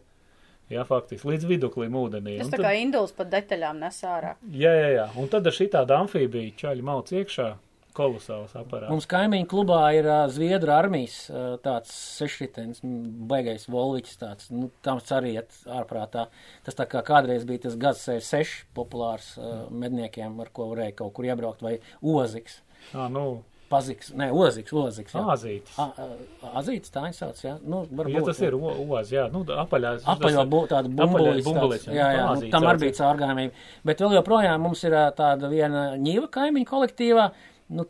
[0.70, 2.38] jā, faktiski, līdz viduklim ūdenī.
[2.38, 4.36] Tas tā tad- kā induls pa detaļām nes ārā.
[4.54, 7.56] Jā, jā, jā, un tad ar šitādu amfībiju čaļi mauc iekšā,
[7.96, 8.90] kolosāls aparāts.
[8.92, 12.98] Mums kaimiņu klubā ir uh, Zviedru armijas uh, tāds sešritens, m,
[13.30, 16.28] baigais volviķis tāds, nu, tam arī iet ārprātā.
[16.66, 21.14] Tas tā kā kādreiz bija tas gads 6 populārs uh, medniekiem, ar ko varēja kaut
[21.18, 22.60] kur iebraukt, vai oziks,
[22.94, 25.14] Ā, nu, paziks, ne, oziks, oziks.
[25.16, 25.22] jā.
[25.34, 25.78] āzītis.
[25.82, 27.54] A- a- Azīts tā viņš sauc, jā.
[27.66, 30.04] Nu, Ja varbūt, tas ir o- oz, jā, nu, apaļās.
[30.14, 31.46] Apaļo bu, tādu bumbulis.
[31.48, 33.64] bumbulis, tāds, jā, jā, nu, tam arī bija caurgājumība.
[33.88, 37.32] Bet vēl joprojām mums ir tāda viena ņīva kaimiņu kolektīvā,
[37.74, 37.86] nu,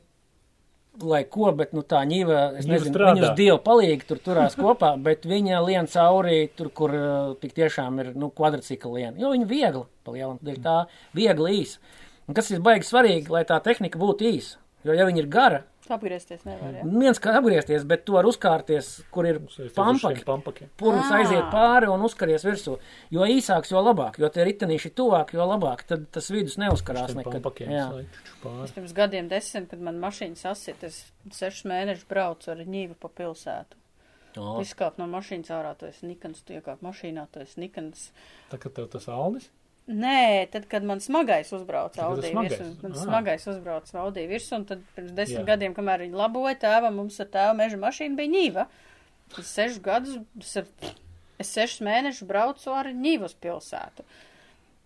[1.01, 3.15] lai ko, bet, nu, tā ņīva, es Ņiva nezinu, strādā.
[3.17, 7.11] viņus dievu palīgi tur turās kopā, bet viņa lien cauri tur, kur ā,
[7.41, 10.77] tik tiešām ir, nu, kvadricikla lien, jo viņa viegla, palielam, dēļ tā
[11.17, 11.81] viegli īsa.
[12.29, 15.63] Un kas ir baigi svarīgi, lai tā tehnika būtu īsa, jo ja viņa ir gara,
[15.91, 16.83] Apgriezties nevar, jā.
[16.87, 19.41] viens kā apgriezties, bet tu vari uzkārties, kur ir
[19.75, 20.67] pampaki, pampaki.
[20.79, 21.19] Purvs Ā.
[21.19, 22.77] aiziet pāri un uzkaries virsū.
[23.11, 27.49] Jo īsāks, jo labāk, jo tie ritenīši tuvāk, jo labāk, tad tas vidus neuzkarās nekad.
[27.67, 27.89] Jā.
[28.63, 31.01] Es pirms gadiem desmit, kad man mašīna sasit, es
[31.35, 33.79] sešus mēnešus braucu ar ņīvu pa pilsētu.
[34.39, 38.07] O, Izkāp no mašīnas ārā, tu esi nikans, tu iekāp mašīnā, tu esi nikans.
[38.49, 39.51] Tā kā tev tas alnis?
[39.83, 42.53] Nē, tad, kad man smagais uzbrauca Tad, smagais?
[42.55, 43.01] virsū, man Ā.
[43.03, 45.47] smagais uzbrauca Audī virsū, un tad pirms desmit Jā.
[45.49, 48.65] gadiem, kamēr viņi laboja tēvam, mums ar tēvu meža mašīnu bija ņīva.
[49.41, 50.93] Es sešus gadus, es, ar-
[51.43, 54.05] es sešus mēnešus braucu ar ņīvas pilsētu.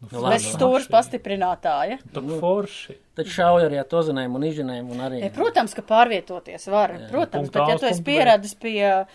[0.01, 0.49] nu, Bez labi.
[0.55, 1.99] stūras pastiprinātāja.
[2.13, 2.97] Tu forši.
[3.17, 6.97] Tad šauja arī ar tozinēm un izžinēm un arī E, protams, ka pārvietoties var.
[7.11, 9.05] Protams, Punktā bet ja tu esi pieradis pie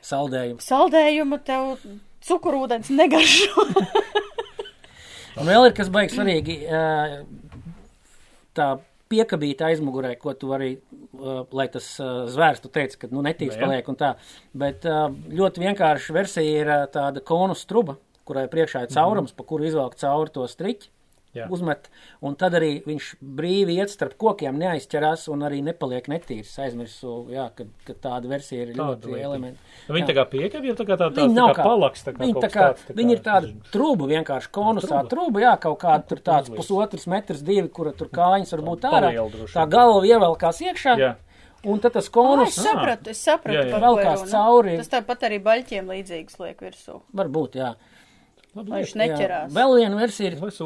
[0.00, 0.64] saldējums.
[0.64, 1.76] saldējuma, tev
[2.24, 3.66] cukurūdens negaršo.
[5.36, 6.60] Un vēl ir kas baigs svarīgi,
[8.56, 8.68] tā
[9.12, 10.72] piekabīta aizmugurē, ko tu vari,
[11.14, 13.68] ā, lai tas ā, zvērs, tu teici, ka, nu, netīvs Jā, jā.
[13.68, 14.12] paliek un tā.
[14.56, 15.04] Bet ā,
[15.40, 20.34] ļoti vienkārši versija ir tāda konus truba, kurai priekšā ir caurums, pa kuru izvelk cauri
[20.34, 20.90] to striķi.
[21.36, 21.46] Jā.
[21.52, 21.90] uzmet,
[22.24, 26.54] un tad arī viņš brīvi iet starp kokiem, neaizķerās un arī nepaliek netīrs.
[26.64, 29.60] Aizmirsu, jā, ka, ka tāda versija ir ļoti elementa.
[29.88, 30.08] Viņi Jā.
[30.08, 32.46] tā kā piekabja, tā kā tā, tā, Viņi tā kā palaks, tā kā viņi, kaut
[32.46, 32.86] tā kā, tāds.
[32.88, 35.08] tā viņi kā- ir tāda truba, vienkārši konusā Truba.
[35.12, 38.90] truba, jā, kaut kāda tur tāds pusotrs metrs divi, kura tur kājas var būt Tā
[38.96, 39.12] ārā.
[39.52, 40.96] Tā galva ievelkās iekšā.
[40.98, 41.14] Jā.
[41.66, 43.70] Un tad tas konus es sapratu, es sapratu, Jā, jā.
[43.72, 44.76] par Vēl ko ir cauri.
[44.76, 47.00] Tas tāpat arī baļķiem līdzīgs liek virsū.
[47.12, 47.74] varbūt, jā.
[48.56, 49.46] Lai viņš neķerās.
[49.50, 49.54] Jā.
[49.56, 50.60] Vēl viena versija ir viss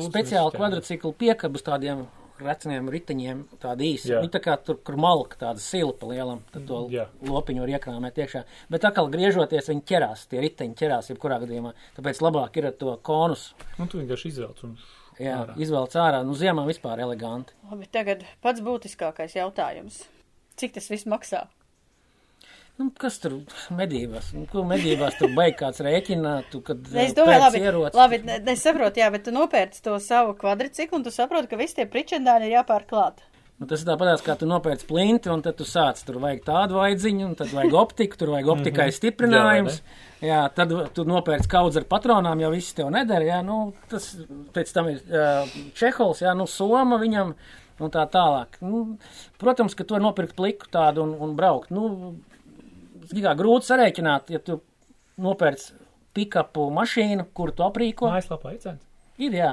[0.54, 2.06] kvadrcikla piekabas tādiem
[2.40, 4.20] recniem riteņiem, tāda īsa.
[4.20, 7.06] Viņa tā kā tur, kur malka tāda silpa lielam, tad to Jā.
[7.26, 8.44] lopiņu var iekrāmēt iekšā.
[8.72, 11.74] Bet atkal griežoties, viņi ķerās, tie riteņi ķerās jebkurā gadījumā.
[11.98, 13.50] Tāpēc labāk ir ar to konus.
[13.78, 14.76] Nu, tu vienkārši izvelc un
[15.20, 15.56] Jā, Ārā.
[15.60, 16.22] izvēlēt ārā.
[16.24, 17.52] Nu, ziemā vispār eleganti.
[17.70, 20.06] Labi, tagad pats būtiskākais jautājums.
[20.56, 21.44] Cik tas viss maksā?
[22.80, 23.34] Nu, kas tur
[23.76, 24.30] medībās?
[24.32, 26.46] Nu, ko medībās tur baig kāds rēķināt?
[26.54, 29.82] Tu, kad Es eh, domāju, labi, ieroci- labi ne- es saprotu, jā, bet tu nopērci
[29.84, 33.20] to savu kvadriciklu un tu saproti, ka visi tie pričendāni ir jāpērk klāt.
[33.60, 36.78] Nu, tas ir tāpat, kā tu nopērci plinti, un tad tu sāc tur vajag tādu
[36.80, 39.82] vaidziņu, un tad vajag optiku, tur vajag optikai stiprinājums.
[40.24, 43.26] Jā, tad tu nopērci kaudz ar patronām, jau viss tev nedara.
[43.28, 44.14] Jā, nu, tas
[44.56, 45.44] pēc tam ir uh,
[45.76, 47.34] Čehovs, jā, nu, Soma viņam.
[47.80, 48.58] Un tā tālāk.
[48.60, 48.98] Nu,
[49.40, 51.70] protams, ka to nopirkt pliku tādu un, un braukt.
[51.72, 51.86] Nu,
[53.14, 54.60] kā grūti sarēķināt, ja tu
[55.20, 55.74] nopērci
[56.16, 58.10] pikapu mašīnu, kuru tu aprīko.
[58.10, 58.86] mājaslapā iecens.
[59.20, 59.50] Ir, jā.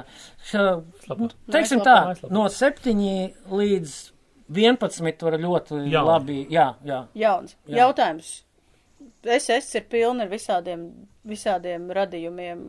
[0.48, 1.18] Slapā.
[1.18, 2.32] nu, teiksim tā, mājaslapā.
[2.32, 2.94] no 7
[3.52, 3.96] līdz
[4.48, 6.08] 11 var ļoti Jauni.
[6.08, 7.02] labi, jā, jā.
[7.14, 7.56] Jauns.
[7.66, 7.82] Jā.
[7.82, 8.30] Jautājums.
[9.28, 10.88] SS ir pilna ar visādiem,
[11.28, 12.64] visādiem radījumiem.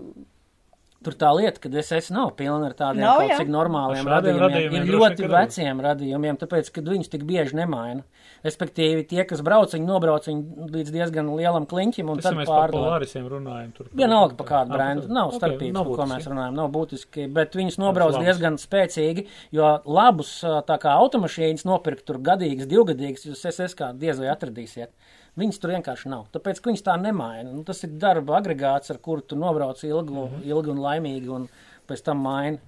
[0.99, 3.35] Tur tā lieta, ka SS nav pilna ar tādiem Nav, kaut jā.
[3.39, 4.41] cik normāliem radījumiem.
[4.43, 8.03] radījumiem Ir ļoti veciem radījumiem, tāpēc, ka viņus tik bieži nemaina.
[8.43, 12.39] Respektīvi, tie, kas brauc, viņi nobrauc viņu līdz diezgan lielam kliņķim un Tas, ja tad
[12.41, 12.83] mēs par pārdod.
[12.83, 13.87] polārisiem runājam, tur.
[13.95, 15.07] Vienalga par kādu Ah, brendu.
[15.11, 16.13] Nav ok, starpības, nav par ko būtiski.
[16.17, 16.53] mēs runājam.
[16.59, 19.25] Nav būtiski, bet viņus nobrauc diezgan spēcīgi,
[19.55, 20.33] jo labus
[20.67, 24.91] tā kā automašīnas nopirkt tur gadīgas, divgadīgas, jūs SS kā diez vai atradīsiet.
[25.39, 26.25] Viņas tur vienkārši nav.
[26.33, 27.49] Tāpēc, ka viņas tā nemaina.
[27.53, 30.47] Nu, tas ir darba agregāts, ar kuru tu nobrauc ilgu, mm -hmm.
[30.51, 31.47] ilgu un laimīgi un
[31.87, 32.59] pēc tam maini.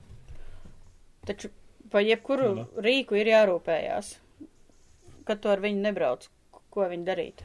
[1.25, 1.49] Taču
[1.91, 4.15] par jebkuru rīku ir jārūpējās.
[5.27, 6.29] Kad tu ar viņu nebrauc,
[6.69, 7.43] ko viņi darīt?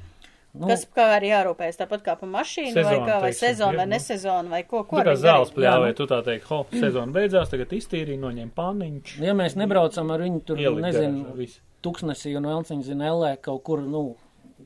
[0.57, 1.77] Nu, Kas kā arī jārūpējas?
[1.83, 3.93] Tāpat kā par mašīnu, vai Sezonu, kā, vai teiksim, sezonu, vai jā, nu.
[3.93, 5.97] nesezonu, vai ko, ko Tā kā zāles pļāvē, Jā, nu.
[5.99, 9.17] tu tā teikt, ho, sezona beidzās, tagad iztīrīja, noņem paniņš.
[9.27, 11.61] ja mēs nebraucam ar viņu tur, ielikt nezinu, viss.
[11.85, 14.17] tuksnesī un Elciņa zinēlē kaut kur, nu,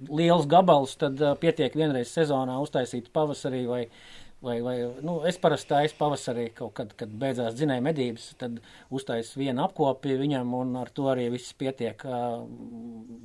[0.08, 3.82] liels gabals, tad uh, pietiek vienreiz sezonā uztaisīt pavasarī vai,
[4.44, 9.34] vai, vai nu, es parasti taisu pavasarī kaut kad, kad beidzās dzinēja medības, tad uztais
[9.36, 12.00] vienu apkopi viņam un ar to arī viss pietiek.
[12.06, 12.46] Uh,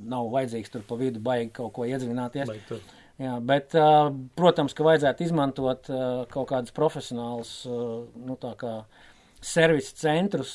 [0.06, 2.52] nav vajadzīgs tur pa vidu baigi kaut ko iedzināties.
[3.16, 8.72] Jā, bet, uh, protams, ka vajadzētu izmantot uh, kaut kādus profesionālus, uh, nu, tā kā
[9.46, 10.52] servisa centrus,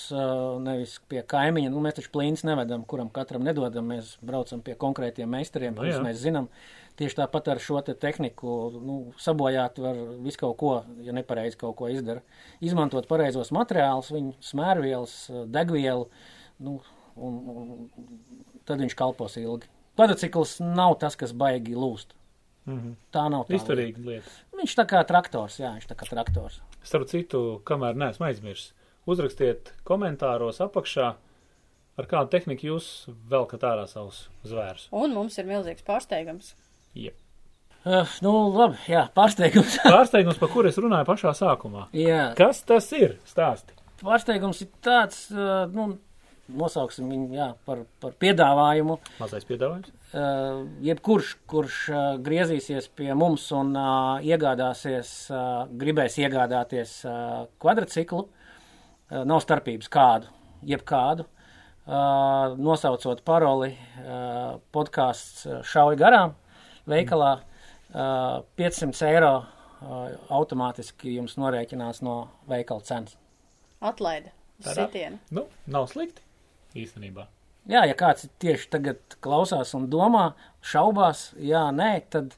[0.63, 1.71] nevis pie kaimiņa.
[1.71, 3.87] Nu, mēs taču plīns nevedam, kuram katram nedodam.
[3.91, 6.03] Mēs braucam pie konkrētiem meistariem, Nu, kurus jā.
[6.05, 6.49] mēs zinām.
[6.99, 11.77] Tieši tāpat ar šo te tehniku nu, sabojāt var visu kaut ko, ja nepareizi kaut
[11.79, 12.21] ko izdara.
[12.61, 15.15] Izmantot pareizos materiālus, viņu smērvielas,
[15.55, 16.09] degvielu,
[16.67, 16.75] nu,
[17.15, 19.71] un, un tad viņš kalpos ilgi.
[19.95, 22.13] Kvadrcikls nav tas, kas baigi lūst.
[22.69, 22.93] Mhm.
[23.15, 23.55] Tā nav tā.
[23.55, 23.63] lieta.
[23.63, 24.35] Izturīga lieta.
[24.59, 26.59] Viņš tā kā traktors, jā, viņš tā kā traktors.
[26.85, 28.75] Starp citu, kamēr neesmu aizmirsis,
[29.09, 31.13] uzrakstiet komentāros apakšā,
[31.99, 32.91] ar kādu tehniku jūs
[33.31, 34.87] velkat ārā savus zvērus.
[34.95, 36.53] Un mums ir milzīgs pārsteigums.
[36.97, 37.17] Jep.
[37.81, 39.79] Uh, nu, labi, jā, pārsteigums.
[39.87, 41.87] Pārsteigums, par kur es runāju pašā sākumā.
[41.97, 43.15] jā, Kas tas ir?
[43.25, 43.73] Stāsti.
[44.03, 45.95] pārsteigums ir tāds, uh, nu,
[46.61, 48.99] nosauksim viņu, jā, par, par piedāvājumu.
[49.17, 49.89] Mazais piedāvājums.
[50.11, 58.27] Uh, jebkurš, kurš uh, griezīsies pie mums un uh, iegādāsies, uh, gribēs iegādāties uh, kvadrciklu,
[58.27, 58.40] uh,
[59.11, 60.31] nav starpības kādu,
[60.67, 61.27] jebkādu.
[61.81, 63.71] Uh, nosaucot paroli,
[64.05, 66.35] uh, podkāsts uh, šauj garām
[66.87, 73.17] veikalā, uh, 500 eiro uh, automātiski jums norēķinās no veikala cenas.
[73.81, 74.31] Atlaide.
[74.61, 74.85] Tādā.
[74.85, 75.17] Sitiena.
[75.33, 76.21] Nu, nav slikti.
[76.77, 77.25] Īstenībā.
[77.69, 80.31] Jā, ja kāds tieši tagad klausās un domā,
[80.65, 82.35] šaubās, jā, nē, tad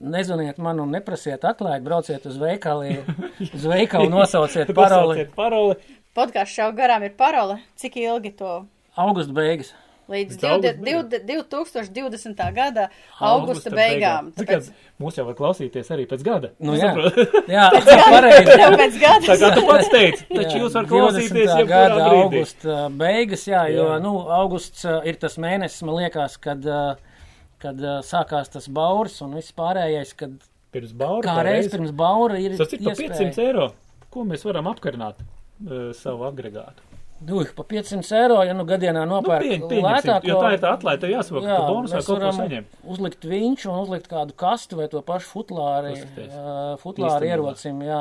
[0.00, 2.98] nezvaniet man un neprasiet atlaidi, brauciet uz veikali,
[3.56, 5.78] uz veikalu, nosauciet paroli Nosauciet paroli.
[6.16, 7.60] Podkāsts šau garām ir parole.
[7.78, 8.64] Cik ilgi to?
[9.00, 9.70] augusta beigas.
[10.10, 12.40] Līdz Līdz augusta 20, 2020.
[12.56, 12.88] gada
[13.22, 14.32] augusta beigām.
[14.34, 14.66] Tāpēc...
[14.66, 16.50] Tāpēc, Mūs jau var klausīties arī pēc gada.
[16.58, 16.90] Nu, jā,
[17.54, 17.68] jā
[18.16, 18.56] pareizi.
[18.58, 19.22] tāpēc gada.
[19.28, 21.54] Tā kā tu pats teici, taču Jā, jūs varat klausīties 20.
[21.62, 22.18] jau gada brīdī.
[22.26, 24.02] augusta beigas, jā, jo, Jā.
[24.02, 27.24] nu, augusts uh, ir tas mēnesis, man liekas, kad, uh,
[27.62, 30.34] kad uh, sākās tas bauris un viss pārējais, kad
[30.74, 31.22] Pirms baura.
[31.30, 33.14] kā reiz pirms baura ir Tas ir pa iespēja.
[33.30, 33.70] 500 eiro.
[34.10, 35.22] Ko mēs varam apkarināt
[35.66, 36.86] uh, savu agregātu?
[37.20, 40.24] Nu, pa 500 eiro, ja nu gadienā Nu, nopērk pieņ, pieņemsim, lētāko.
[40.30, 42.64] jo tā ir tā atlaide, tev jāsaprot, ka Jā, tu bonusā kaut ko saņem.
[42.94, 46.32] uzlikt viņš un uzlikt kādu kastu vai to pašu futlāri, Paskaties.
[46.32, 47.34] uh, futlāri Īstenībā.
[47.36, 48.00] ierocim, jā,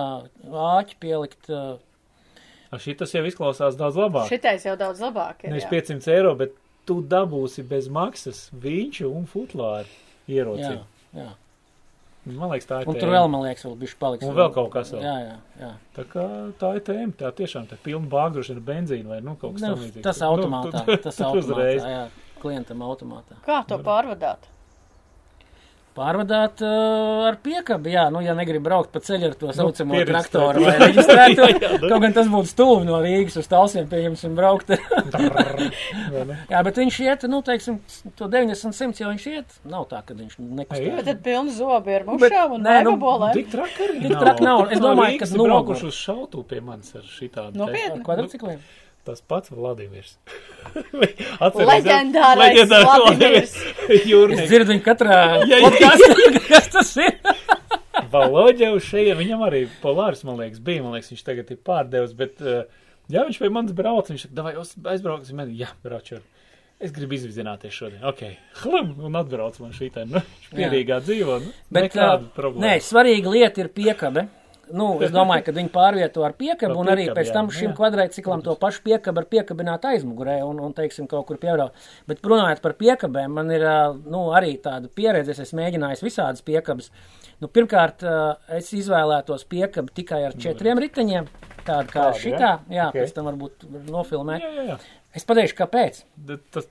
[0.69, 1.49] āķi pielikt.
[1.51, 4.29] Uh, Šitas jau izklausās daudz labāk.
[4.31, 5.49] Šitais jau daudz labāk ir.
[5.51, 5.71] Nevis jā.
[5.73, 6.53] 500 eiro, bet
[6.87, 9.89] tu dabūsi bez maksas viņu un futlāru
[10.29, 10.83] Jā, ierocību.
[11.17, 11.27] jā.
[12.25, 12.99] Man liekas, tā ir Un tēma.
[12.99, 14.25] tur vēl, man liekas, vēl bišķi paliks.
[14.27, 15.01] Un vēl kaut kas vēl.
[15.01, 15.69] Jā, jā, jā.
[15.95, 16.25] Tā kā
[16.59, 19.73] tā ir tēma, tā tiešām tā pilna bāgdroši ar benzīnu vai nu kaut kas Nu,
[19.75, 20.03] tam līdzīgs.
[20.03, 21.83] tas automātā, Nu, tas tur automātā, uzreiz.
[21.83, 22.03] jā,
[22.43, 23.39] klientam automātā.
[23.47, 24.49] Kā to pārvadāt?
[25.99, 30.11] Pārvadāt uh, ar piekabi, jā, nu, ja negrib braukt pa ceļu ar to saucamo pieredzēt.
[30.13, 31.89] traktoru vai reģistrētu, nu.
[31.91, 34.71] kaut gan tas būtu stūvi no Rīgas uz Talsiem, pieņemsim, braukt.
[36.53, 37.81] Jā, bet viņš iet, nu, teiksim,
[38.15, 40.95] to 90, 100 jau viņš iet, nav tā, ka viņš Ei, nekustē.
[41.01, 42.95] Bet tad pilni zobi ar mušām un nē, nu.
[43.35, 44.67] Tik traki arī Tik traki nav.
[44.71, 45.49] Es domāju, ka nogu.
[45.49, 47.59] braukuši uz šautu pie manis ar šitādu.
[47.59, 48.05] Nopietni?
[48.07, 48.63] Kvadricikliem?
[49.07, 50.17] Tas pats Vladimirs.
[51.41, 53.53] Leģendārais Vladimirs.
[53.89, 54.47] Es Jūrnieks.
[54.49, 55.19] dzirdu viņu katrā
[55.49, 55.61] Jā, jā.
[55.65, 57.15] podkastā, kas tas ir.
[58.11, 62.13] Valoģa uz šeit, viņam arī polārs, man liekas, bija, man liekas, viņš tagad ir pārdevis,
[62.17, 62.63] bet, uh,
[63.11, 64.53] jā, viņš pie manis brauc, viņš saka, davai,
[64.93, 66.21] aizbrauksim, man, jā, brauču.
[66.79, 68.21] Es gribu izvizināties šodien, ok,
[68.63, 70.21] hlam, un atbrauc man šī tā, nu,
[70.55, 72.63] pierīgā dzīvo, nu, Bet, nekāda problēma.
[72.69, 74.29] nē, svarīga lieta ir piekabe.
[74.75, 77.35] Nu, es domāju, ka viņi pārvieto ar piekabu, Ar un arī pēc jā.
[77.35, 77.75] tam šim Jā.
[77.77, 81.77] kvadrātciklam to pašu piekabu ar piekabināt aizmugurē un, un teiksim, kaut kur piebraukt.
[82.09, 83.65] Bet runājot par piekabēm, man ir
[84.05, 86.91] nu, arī tāda pieredze, es esmu mēģinājis visādas piekabas.
[87.41, 88.03] Nu, pirmkārt,
[88.57, 91.29] es izvēlētos piekabu tikai ar četriem riteņiem,
[91.63, 92.19] tādu kā Tādu, ja?
[92.23, 92.99] šitā, jā, Ok.
[92.99, 94.43] pēc tam varbūt nofilmēt.
[94.43, 94.79] Jā, jā, jā.
[95.15, 96.03] Es pateikšu, kāpēc.
[96.53, 96.67] Tas,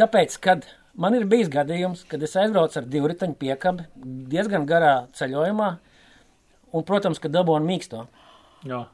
[0.00, 0.64] Tāpēc, kad
[0.98, 3.84] man ir bijis gadījums, kad es aizbraucu ar divriteņu piekabi
[4.32, 5.68] diezgan garā ceļojumā,
[6.72, 8.06] un, protams, ka dabūnu mīksto.
[8.68, 8.84] jā,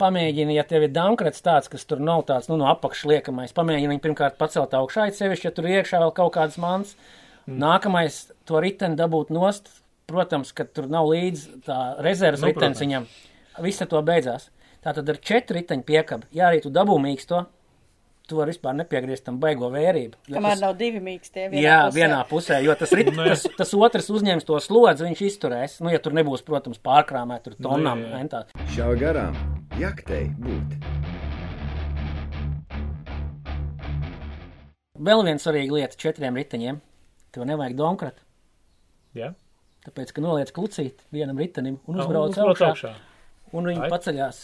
[0.00, 3.90] Pamēģini, ja tev ir dankrats tāds, kas tur nav tāds, nu, no apakšas liekamais, pamēģini
[3.92, 6.94] viņu pirmkārt pacelt augšā, it sevišķi, ja tur iekšā vēl kaut kādas mans.
[7.44, 7.58] Mm.
[7.60, 9.68] Nākamais, to riteni dabūt nost,
[10.08, 13.06] protams, ka tur nav līdz tā rezerves Nu, ritenis viņam.
[13.60, 14.48] Viss ar to beidzās.
[14.80, 17.44] Tātad ar četru riteņu piekabi, ja arī tu dabū mīksto,
[18.30, 20.20] tu vari vispār nepiegriezt tam baigo vērību.
[20.30, 21.48] Kamēr tas- nav divi mīkstie.
[21.52, 21.98] vienā Jā, pusē.
[21.98, 25.78] vienā pusē, jo tas, rit, tas, tas otrs uzņems to slodzi, viņš izturēs.
[25.84, 28.06] Nu, ja tur nebūs, protams, pārkrāmēt tur tonām.
[28.76, 29.36] Šā garām
[29.82, 30.78] jaktei būt.
[35.00, 36.80] Vēl viena svarīga lieta četriem riteņiem.
[37.32, 38.22] Tev nevajag donkratu.
[39.16, 39.34] jā.
[39.80, 42.90] Tāpēc, ka noliec klucīt vienam ritenim un uzbrauc uzbrauc augšā, augšā.
[43.56, 43.88] un viņi Ai.
[43.88, 44.40] paceļās.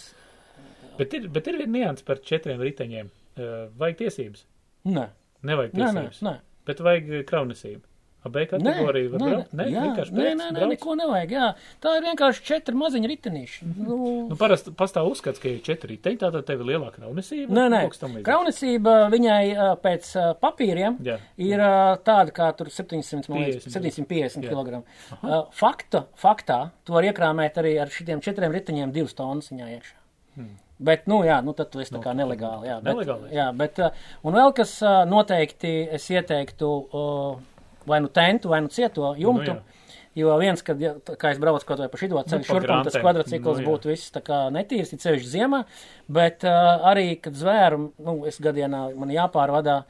[0.97, 3.11] Bet ir, bet ir viena nianses par četriem riteņiem.
[3.37, 4.47] Uh, vajag tiesības.
[4.89, 5.09] Nē,
[5.47, 5.93] Nevajag nē, nē.
[5.93, 6.23] tiesības.
[6.25, 6.39] nē.
[6.67, 7.85] Bet vajag eh, kraunesību.
[8.27, 9.53] AB kategorija var nē, braukt?
[9.55, 11.31] Nē, jā, vienkārši nē, nē, nē, neko nevajag.
[11.37, 11.51] Jā.
[11.85, 13.69] Tā ir vienkārši četri maziņi ritenīši.
[13.87, 17.55] Nu, Nu, parasti pastāv uzskats, ka ir četri riteņi, tātad tev ir lielāka kraunesība.
[17.55, 17.83] Nē, nē,
[18.27, 20.11] kraunesība viņai ā, pēc
[20.43, 21.21] papīriem Jā.
[21.39, 21.71] ir ā,
[22.03, 24.03] tāda kā tur 700, man liekas, 50.
[24.11, 24.51] 750 Jā.
[24.51, 24.83] kg.
[25.55, 30.49] Fakta, faktā, to var iekrāmēt arī ar šitiem četriem riteņiem divas tonnas viņā iekšā.
[30.77, 32.69] Bet, nu, jā, nu, tad tu esi tā kā nelegāli.
[32.69, 32.93] Jā, bet.
[32.93, 33.31] Nelegāli.
[33.33, 33.93] jā, bet, ā,
[34.29, 37.07] un vēl kas ā, noteikti es ieteiktu ā,
[37.89, 39.57] vai nu tentu, vai nu cieto jumtu.
[39.57, 39.83] Nu, jā.
[40.17, 42.95] Jo viens, kad, ja, es braucu kaut vai pa šito ceļu, pa šurp, un tas
[42.97, 45.59] kvadrcikls Nu, būtu viss tā kā netīrs, it sevišķi ziemā,
[46.09, 49.83] bet uh, arī, kad zvēru, nu, es gadienā man jāpārvadā,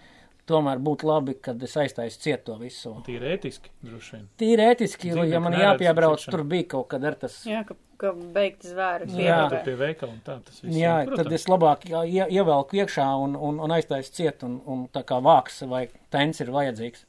[0.46, 2.92] tomēr būtu labi, kad es aiztaisu ciet to visu.
[3.06, 4.28] Tīri ētiski, droši vien.
[4.38, 6.36] Tīri ētiski, Dzīvnieku ja man jāpiebrauc, ciešanu.
[6.36, 7.40] tur bija kaut kad ar tas.
[7.48, 9.08] Jā, ka, ka beigti zvēri.
[9.16, 9.26] Jā.
[9.26, 10.76] Jā, tur pie veikala un tā tas viss.
[10.78, 11.24] Jā, Protams.
[11.24, 15.18] tad es labāk ie- ievelku iekšā un, un, un aiztaisu ciet, un, un tā kā
[15.24, 17.04] vāks vai tens ir vajadzīgs.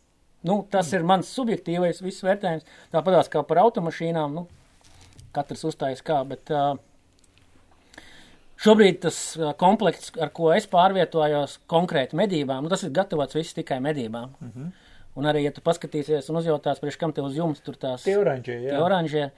[0.47, 2.65] Nu, tas ir mans subjektīvais viss vērtējums.
[2.93, 4.47] Tāpatās kā par automašīnām, nu,
[5.35, 6.77] katrs uzstājas kā, bet uh,
[8.63, 13.57] šobrīd tas uh, komplekts, ar ko es pārvietojos konkrēti medībām, nu, tas ir gatavots viss
[13.57, 14.33] tikai medībām.
[14.39, 14.71] Mm -hmm.
[15.17, 18.17] Un arī, ja tu paskatīsies un uzjautās, priekš kam tev uz jums tur tās Tie
[18.17, 19.31] oranžie, tie oranžie.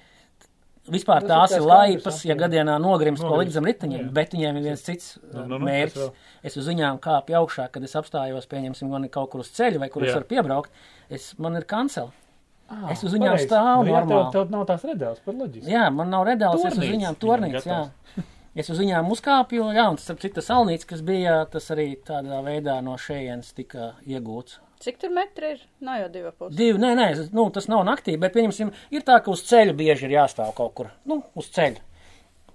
[0.89, 4.11] Vispār Tas tās ir laipas, ja gadienā nogrims pa Nogrims, līdzam riteņiem, jā.
[4.11, 5.93] bet viņiem ir viens cits Nu, uh, nu, nu, mērķis.
[5.93, 6.13] tas vēl.
[6.43, 9.80] Es uz viņām kāpju augšā, kad es apstājos, pieņemsim, man ir kaut kur uz ceļa,
[9.80, 10.15] vai kur es Jā.
[10.15, 10.72] varu piebraukt.
[11.09, 12.11] Es, man ir kancela.
[12.70, 13.47] Ah, Es uz viņām pareizi.
[13.47, 15.70] stāvu nu, jā, tev, tev nav tās redēls par loģisku.
[15.70, 17.89] Jā, man nav redāls, es uz viņām viņam tornīts, jā.
[18.60, 22.80] Es uz viņām uzkāpju, jā, un starp citu salnīts, kas bija, tas arī tādā veidā
[22.84, 24.57] no šejienes tika iegūts.
[24.84, 25.62] Cik tur metri ir?
[25.84, 26.55] Nav jau divi pusi.
[26.60, 27.05] Divi, nē, nē,
[27.36, 30.74] nu, tas nav naktī, bet, pieņemsim, ir tā, ka uz ceļa bieži ir jāstāv kaut
[30.76, 31.86] kur, nu, uz ceļa.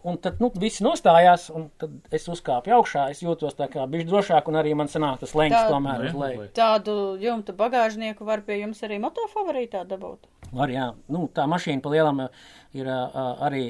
[0.05, 4.11] Un tad, nu, visi nostājās, un tad es uzkāpu augšā, es jūtos tā kā bišķi
[4.11, 6.49] drošāk, un arī man sanāk tas lēns Tā- tomēr uz leju.
[6.59, 10.29] Tādu jumta bagāžnieku var pie jums arī motofavorītā dabūt.
[10.53, 12.45] Var, jā, nu, tā mašīna pa lielam uh,
[12.77, 13.65] ir uh, uh, arī,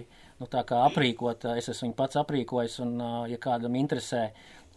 [0.45, 4.29] nu, tā kā aprīkota, es esmu viņu pats aprīkojis, un, uh, ja kādam interesē,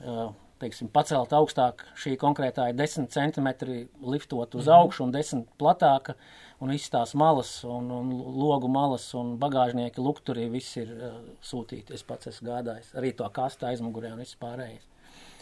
[0.02, 6.16] uh, teiksim, pacelt augstāk, šī konkrētā ir 10 centimetri liftot uz augšu un 10 platāka,
[6.64, 11.94] un viss tās malas, un, un logu malas, un bagāžnieki lukturi, viss ir uh, sūtīti,
[11.98, 14.88] es pats esmu gādājis, arī to kasta aizmugurē un viss pārējais.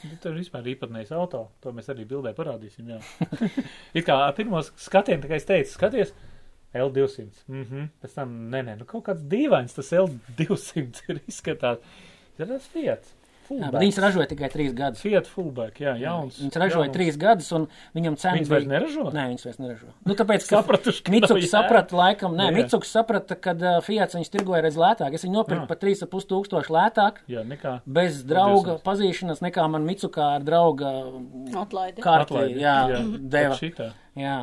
[0.06, 1.48] Nu, Tur vispār ir īpatnējs auto.
[1.64, 2.92] To mēs arī bildē parādīsim.
[2.92, 3.00] Jā.
[3.98, 6.12] It kā ar pirmo skatienu, tā kā es teicu, skaties,
[6.76, 7.44] L200.
[7.48, 7.66] Mhm.
[7.66, 11.80] Mm Pēc tam, nē, nē, nu kaut kāds dīvains tas L200 ir izskatās.
[12.40, 13.14] Ir tas Fiat.
[13.46, 15.02] Jā, bet viņas ražoja tikai trīs gadus.
[15.06, 16.40] Fiat fullback, jā, jauns.
[16.42, 16.96] Viņas ražoja jauns.
[16.96, 19.04] trīs gadus, un viņam cena Viņas vairs neražo?
[19.14, 19.90] Nē, viņas vairs neražo.
[20.02, 21.50] Nu, tāpēc, ka Sapratuši, ka jēga.
[21.52, 22.56] saprata, laikam, nē, jā.
[22.58, 25.14] Mitsuki saprata, ka uh, Fiats viņas tirgoja redz lētāk.
[25.14, 27.76] Es viņu nopirku par 3,5 tūkstoši lētāk, Jā, nekā.
[27.86, 28.84] bez drauga 200.
[28.90, 30.96] pazīšanas, nekā man Mitsukā ar drauga
[31.54, 32.02] Atlaidi.
[32.02, 33.04] kārtī, Atlaidi, jā, jā.
[33.38, 33.94] deva.
[34.18, 34.38] Jā.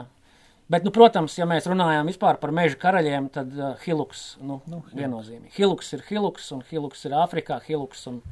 [0.73, 4.81] Bet, nu, protams, ja mēs runājam vispār par meža karaļiem, tad uh, Hiluks, nu, nu
[4.97, 5.53] viennozīmīgi.
[5.59, 8.23] Hiluks ir Hiluks, un Hiluks ir Āfrikā Hiluks, un,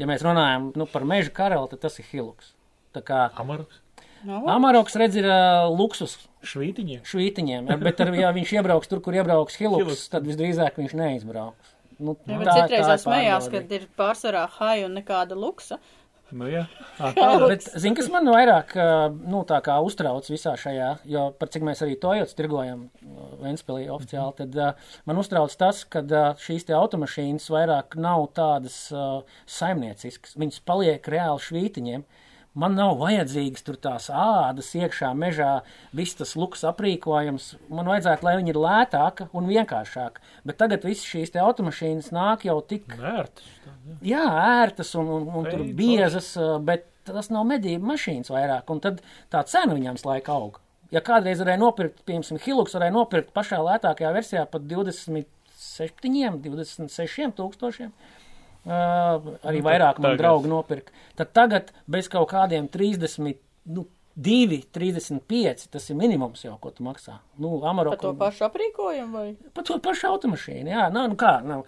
[0.00, 2.54] ja mēs runājam, nu, par meža karali, tad tas ir Hiluks.
[2.96, 3.82] Tā kā Amaruks.
[4.22, 6.16] Nu, Amaroks redz ir uh, luksus
[6.46, 7.00] Švītiņiem.
[7.06, 10.08] švītiņiem, bet, ar, ja viņš iebrauks tur, kur iebrauks Hiluks, Hiluks.
[10.14, 11.72] tad visdrīzāk viņš neizbrauks.
[12.02, 15.76] Nu, Jā, bet tā- citreiz tā smējās, kad ir pārsvarā hai un nekāda luksa.
[16.32, 16.62] Nu, jā.
[16.96, 18.72] Jā, bet, zini, kas man vairāk
[19.28, 19.42] nu,
[19.84, 24.92] uztrauc visā šajā, jo par cik mēs arī Toyotas tirgojam ā, Ventspilī oficiāli, tad uh,
[25.08, 30.36] man uztrauc tas, ka uh, šīs te automašīnas vairāk nav tādas uh, saimnieciskas.
[30.40, 32.06] Viņas paliek reāli švītiņiem.
[32.52, 35.62] Man nav vajadzīgas tur tās ādas iekšā mežā,
[35.96, 37.46] viss tas luks aprīkojums.
[37.72, 40.20] Man vajadzētu, lai viņi ir lētāka un vienkāršāka.
[40.44, 43.46] Bet tagad visas šīs automašīnas nāk jau tik Nērts.
[44.04, 44.26] Jā,
[44.60, 48.84] ērtas un, un, un tur Ei, biezas, uh, bet tas nav medību mašīnas vairāk, un
[48.84, 49.00] tad
[49.32, 50.60] tā cena viņām laiku aug.
[50.92, 57.94] Ja kādreiz varēja nopirkt, piemēram, Hilux varēja nopirkt pašā lētākajā versijā pat 27, 26 tūkstošiem,
[58.66, 63.86] uh, arī Nu, vairāk man tagad- draugi nopirka, tad tagad bez kaut kādiem 30, nu,
[64.16, 67.14] 2, 35, tas ir minimums jau, ko tu maksā.
[67.38, 69.36] Nu, Par Amarok, to pašu aprīkojumu vai?
[69.54, 71.62] Par to pašu automašīnu, jā, nu, nu kā, nu,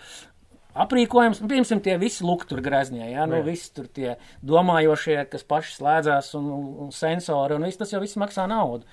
[0.75, 3.45] aprīkojums, nu, piemēram, tie visi lukti tur greznie, jā, nu, Jā.
[3.47, 8.01] visi tur tie domājošie, kas paši slēdzās un, un, un sensori, un viss tas jau
[8.03, 8.85] viss maksā naudu.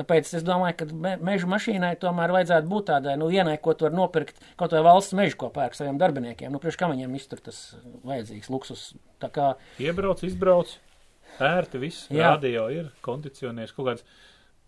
[0.00, 3.84] Tāpēc es domāju, ka me, meža mašīnai tomēr vajadzētu būt tādai, nu, vienai, ko tu
[3.84, 6.52] vari nopirkt, kaut vai valsts mežu, ko pērk saviem darbiniekiem.
[6.52, 7.58] Nu, priekš kā viņiem viss tur tas
[8.08, 8.86] vajadzīgs luksus.
[9.20, 9.50] Tā kā,
[9.82, 10.72] Iebrauc, izbrauc.
[11.40, 12.08] Ērti viss.
[12.10, 14.08] Radio ir, kondicionieris, kaut kāds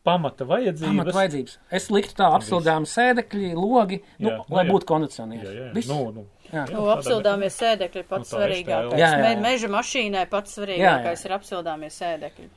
[0.03, 0.89] pamata vajadzības.
[0.91, 1.57] pamat vajadzības.
[1.79, 4.71] Es liktu tā apsildām sēdekļi, logi, nu, Jā, nu lai jā.
[4.73, 5.53] būtu Jā, kondicionieris.
[5.59, 5.69] jā.
[5.77, 5.89] Viss.
[5.91, 6.25] Nu, nu.
[6.53, 6.65] Jā.
[6.69, 8.99] Nu, apsildāmie sēdekļi ir pats Nu, svarīgākais.
[8.99, 9.21] Jā, jā, jā.
[9.23, 11.29] Me, meža mašīnai pats Jā, svarīgākais jā.
[11.31, 12.49] ir apsildāmie sēdekļi.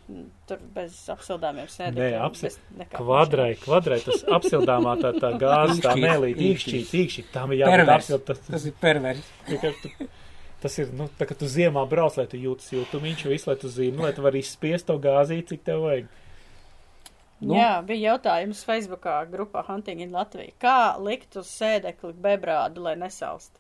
[0.50, 2.18] Tur bez apsildāmiem Nē, sēdekļiem.
[2.26, 2.44] apsi...
[2.50, 7.62] bez nekā kvadrai, kvadrai, tas apsildāmā tā, tā gāze, tā mēlīt, īkšķīt, īkšķīt, tam ir
[7.64, 7.96] jābūt Pervers.
[8.04, 9.32] apsild, tas, Tas ir pervers.
[10.66, 13.70] Tas ir, nu, tā kā tu ziemā brauc, lai tu jūti siltumiņš, visu, lai tu
[13.70, 16.08] zini, lai tu vari izspiest to gāzīt, cik tev vajag.
[17.46, 17.54] Nu.
[17.60, 20.54] Jā, bija jautājums Facebookā grupā Hunting in Latvija.
[20.62, 23.60] Kā likt uz sēdekli bebrādu, lai nesalst?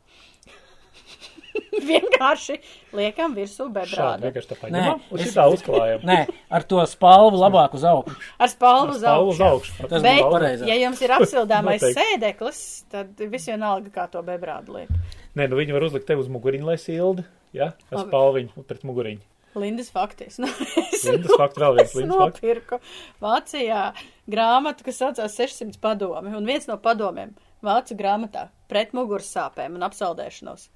[1.85, 2.55] Vienkārši
[2.95, 4.25] liekam virsū Šādi bebrādu.
[4.25, 4.83] vienkārši tā Nē,
[5.19, 6.03] es- šitā uzklājam.
[6.07, 6.17] Nē,
[6.51, 8.15] ar to spalvu labāk uz augšu.
[8.39, 9.45] Ar spalvu uz Stāv uz augšu.
[9.51, 9.89] augšu.
[9.91, 10.67] Tas Bet, pareizāk.
[10.71, 12.61] ja jums ir apsildāmais sēdeklis,
[12.91, 14.89] tad viss vienalga, kā to bebrādu liek.
[15.35, 19.21] Nē, nu viņi var uzlikt tev uz muguriņu, lai sildi, ja, ar spalviņu pret muguriņu.
[19.59, 20.37] Lindas faktis.
[20.43, 20.49] Nu,
[20.83, 22.79] es Lindas fakti vēl viens es nopirku
[23.23, 23.87] Vācijā
[24.31, 27.35] grāmatu, kas saucās 600 padomi, un viens no padomiem
[27.65, 30.67] Vācu grāmatā pret muguras sāpēm un apsaldēšanos.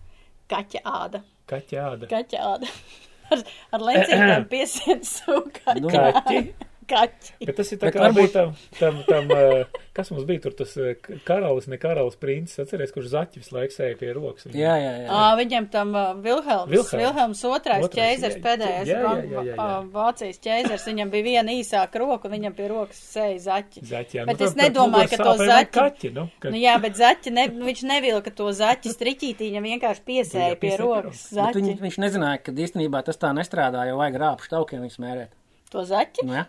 [0.49, 1.21] Kaķa āda.
[1.49, 2.09] Kaķāda.
[2.09, 2.73] Kaķa āda.
[3.30, 3.43] Ar,
[3.77, 5.84] ar lencītēm piesiens sūkaļi.
[5.84, 6.68] Nu, Kaķi.
[6.89, 7.45] Kaķi.
[7.45, 10.71] Bet tas ir tā kā varbūt- tam, tam, tam uh, kas mums bija tur, tas
[10.79, 10.93] uh,
[11.27, 14.47] karalis, ne karalis princis, atceries, kurš zaķi visu laiku sēja pie rokas.
[14.47, 14.59] Viņam.
[14.63, 15.09] Jā, jā, jā.
[15.13, 16.93] Ā, viņam tam Vilhelms, Vilhelms.
[17.03, 19.67] Vilhelms otrais Otrais, ķēzers jā, pēdējais, jā, jā, jā, jā, jā.
[19.93, 23.85] Vācijas ķēzers, viņam bija viena īsāka roka, un viņam pie rokas sēja zaķi.
[23.89, 24.25] Zaķi, jā.
[24.29, 26.49] Bet nu, es nedomāju, ka to zaķi- Kaķi, nu, ka...
[26.53, 30.73] Nu, jā, bet zaķi, ne, nu, viņš nevilka to zaķi striķītī, viņam vienkārši piesēja pie
[30.81, 31.61] rokas zaķi.
[31.61, 35.35] Viņ, viņš nezināja, ka īstenībā tas tā nestrādā, jo vajag rāpšu taukiem viņus mērēt.
[35.70, 36.24] To zaķi?
[36.26, 36.47] Nu, ja?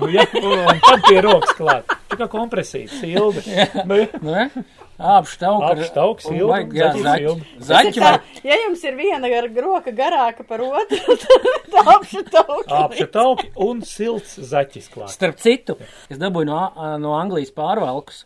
[0.00, 1.90] Nu, jā, un tad pie rokas klāt.
[2.08, 3.42] Tā kā kompresija, silda.
[3.84, 4.46] Nu, nu, ja?
[6.24, 6.88] Sildu, vajag, jā,
[7.68, 8.18] zaķi var.
[8.46, 11.16] ja jums ir viena gar roka garāka par otru,
[11.72, 12.68] tad apšu tauki.
[12.78, 15.12] Āpša tauki un silts zaķis klāt.
[15.12, 15.76] Starp citu,
[16.08, 16.60] es dabūju no,
[17.02, 18.24] no Anglijas pārvalkus,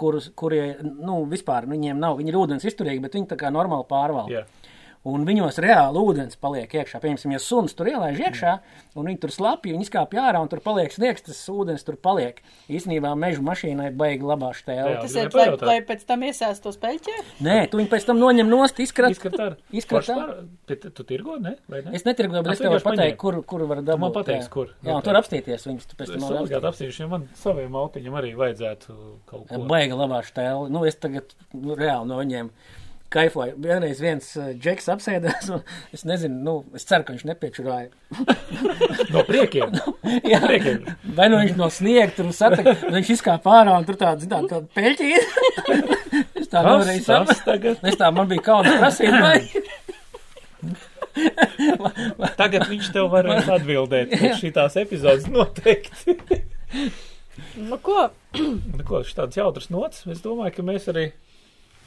[0.00, 3.88] kurus, kurie, nu, vispār viņiem nav, viņi ir ūdens izturīgi, bet viņi tā kā normāli
[3.90, 4.32] pārvalk.
[4.32, 4.46] Jā.
[5.04, 6.96] Un viņos reāli ūdens paliek iekšā.
[7.02, 8.52] Piemēram, ja suns tur ielaiž iekšā,
[8.96, 12.38] un viņi tur slapja, viņi izkāpj ārā, un tur paliek sniegs, tas ūdens tur paliek.
[12.72, 14.54] Īsnībā meža mašīnai baigi labā.
[14.64, 14.86] Jā.
[15.02, 17.16] Tas ir, lai, lai pēc tam iesēstos peļķē?
[17.44, 19.12] Nē, tu viņu pēc tam noņem nost, izkrat.
[19.74, 20.30] Izskat ar.
[20.64, 21.56] Tu tirgo, ne?
[21.68, 21.92] Vai ne?
[21.96, 23.20] Es netirgoju, bet es tev varu vienkārši pateikt, paņēma.
[23.20, 24.02] kur, kur var dabūt.
[24.06, 24.72] man pateiksi, kur.
[24.84, 25.90] Jā, un tur apstīties viņus.
[25.90, 26.70] tu pēc tam obligāti apstīties.
[26.70, 28.96] apsīšu, jo man saviem autiņam arī vajadzētu
[29.28, 29.60] kaut ko.
[29.68, 30.72] Baiga labā štēle.
[30.72, 32.52] Nu, es tagad nu, reāli no viņiem
[33.14, 33.54] kaifoju.
[33.62, 35.62] Vienreiz viens uh, džeks apsēdās, un
[35.94, 37.90] es nezinu, nu, es ceru, ka viņš nepiečurāja.
[39.14, 39.74] No priekiem.
[40.32, 40.86] Jā, Priekiem.
[41.16, 44.66] vai nu viņš no sniega tur satika, viņš izkāpa ārā un tur tāds, zināt, tāda
[44.74, 45.26] peļķīte.
[46.40, 46.62] es tā
[47.04, 47.44] saprast.
[47.46, 47.82] tagad?
[47.86, 49.38] Es tā, man bija kauns prasīt, vai.
[52.38, 56.16] Tagad viņš tev varēs atbildēt pēc šitās epizodes noteikti.
[57.58, 58.08] Nu, ko?
[58.38, 60.04] Nu, ko, šis tāds jautrs nots.
[60.10, 61.08] Es domāju, ka mēs arī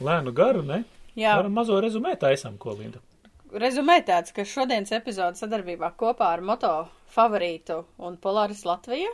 [0.04, 0.82] lēnu garu, ne?
[1.18, 3.00] Jā, Varam mazo rezumē taisam, ko Linda.
[3.52, 6.72] rezumē tāds, ka šodienas epizode sadarbībā kopā ar Moto
[7.14, 9.10] favorītu un Polaris Latviju.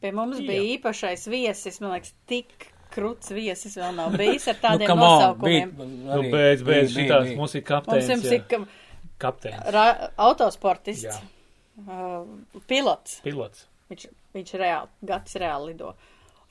[0.00, 0.46] Pie mums Jā.
[0.46, 5.06] bija īpašais viesis, man liekas, tik kruts viesis vēl nav bijis ar tādiem come nu,
[5.08, 5.72] on, nosaukumiem.
[5.76, 7.36] bija- Nu, arī beidz, bija- beidz, bija- šitās bija.
[7.36, 8.08] mums ir Mums kapteins.
[8.08, 8.32] jums jā.
[8.32, 8.68] ir ka-
[9.18, 11.20] Kapteins, ra- autosportists, Jā.
[11.88, 12.24] uh,
[12.68, 13.20] pilots.
[13.24, 13.66] pilots.
[13.90, 15.88] Viņš, viņš reāli, gads reāli lido.
[15.88, 15.94] Uh,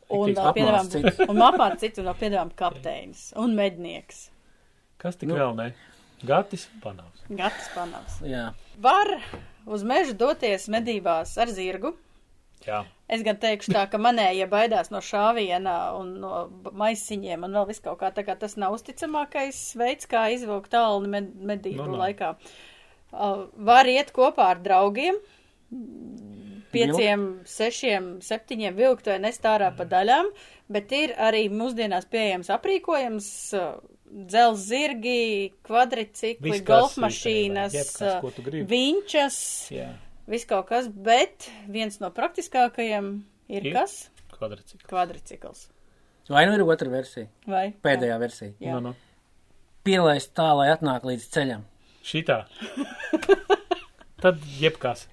[0.10, 1.28] piedāvām, apmāc citu.
[1.30, 4.30] un apmāc citu no piedāvām kapteinis un mednieks.
[4.97, 5.36] Kas tik Nu.
[5.36, 5.74] vēl ne?
[6.26, 7.22] Gatis panāks.
[7.30, 8.22] Gatis panāks.
[8.26, 8.53] Jā.
[8.82, 9.12] Var
[9.70, 11.93] uz mežu doties medībās ar zirgu.
[12.66, 12.80] Jā.
[13.08, 17.80] Es gan teikšu tā, ka manējie baidās no šāviena un no maisiņiem un vēl vis
[17.80, 22.01] kaut kā, tā kā tas nav uzticamākais veids, kā izvilkt tālni med medību Nu, nav.
[22.08, 22.32] laikā.
[23.14, 25.16] Uh, var iet kopā ar draugiem,
[26.72, 30.32] pieciem, sešiem, septiņiem vilkt vai nest ārā pa daļām,
[30.74, 37.74] bet ir arī mūsdienās pieejams aprīkojums, uh, dzels zirgi, kvadricikli, golfmašīnas,
[38.43, 38.63] gribi.
[38.70, 39.39] vinčas,
[39.74, 39.89] Jā.
[40.32, 43.09] viss kaut kas, bet viens no praktiskākajiem
[43.49, 43.74] ir, Ir?
[43.76, 44.05] kas?
[44.38, 44.86] Kvadricikls.
[44.88, 45.68] Kvadricikls.
[46.30, 47.28] Vai nu ir otra versija?
[47.47, 47.72] Vai?
[47.84, 48.53] Pēdējā versija.
[48.59, 48.76] Jā.
[48.78, 48.95] Nu, nu.
[49.88, 51.63] Pielaist tā, lai atnāk līdz ceļam.
[52.03, 52.41] Šitā.
[54.24, 55.07] Tad jebkas.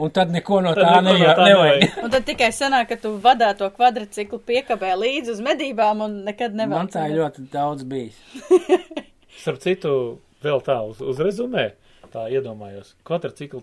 [0.00, 1.80] Un tad neko no tā neko no nejā- tā nevajag.
[1.80, 2.04] nevajag.
[2.04, 6.54] Un tad tikai sanāk, ka tu vadā to kvadriciklu piekabē līdzi uz medībām un nekad
[6.56, 6.78] nevar.
[6.78, 8.16] Man tā ļoti daudz bijis.
[9.42, 9.92] Starp citu,
[10.42, 11.72] vēl tā uz, uz rezumē,
[12.12, 12.94] tā iedomājos.
[13.04, 13.60] Kvadrcikli,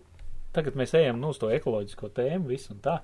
[0.53, 2.99] tagad mēs ejam nu, uz to ekoloģisko tēmu, visu un tā.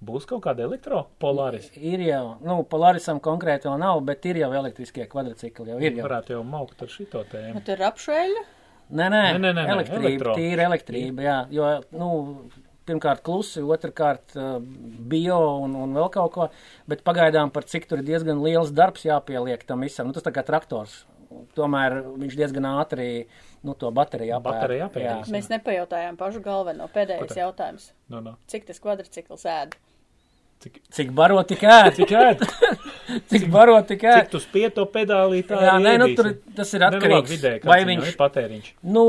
[0.00, 1.66] Būs kaut kāda elektropolāris.
[1.76, 5.68] Ir jau, nu, Polarisam konkrēti vēl nav, bet ir jau elektriskie kvadricikli.
[5.74, 6.06] Jau ir jau.
[6.06, 7.58] Varētu jau maukt ar šito tēmu.
[7.58, 8.44] Nu, tur ir apšveļa.
[8.90, 10.34] Nē, nē, Nē, nē, nē, elektrība, elektro.
[10.34, 12.08] tīra elektrība, jā, jo, nu,
[12.90, 14.56] pirmkārt klusi, otrkārt uh,
[15.12, 16.48] bio un, un vēl kaut ko,
[16.90, 20.32] bet pagaidām par cik tur ir diezgan liels darbs jāpieliek tam visam, nu, tas tā
[20.34, 21.04] kā traktors.
[21.54, 23.28] Tomēr viņš diezgan ātri,
[23.62, 24.48] nu, to bateriju apēd.
[24.56, 25.30] Bateriju apēdīs.
[25.30, 26.88] Mēs nepajautājām pašu galveno.
[26.90, 27.84] Pēdējais jautājums.
[28.10, 28.32] Nu, nu.
[28.50, 29.76] Cik tas kvadricikls ēd?
[30.64, 32.42] Cik, Cik baro tik ēd, cik ēd?
[33.30, 36.90] cik baro tik Cik tu spieto pedālī tā Jā, nē, nu, tur tas ir Ne,
[36.90, 37.30] nu, atkarīgs.
[37.32, 38.68] vidēji, vai viņš, ir patēriņš.
[38.96, 39.04] nu,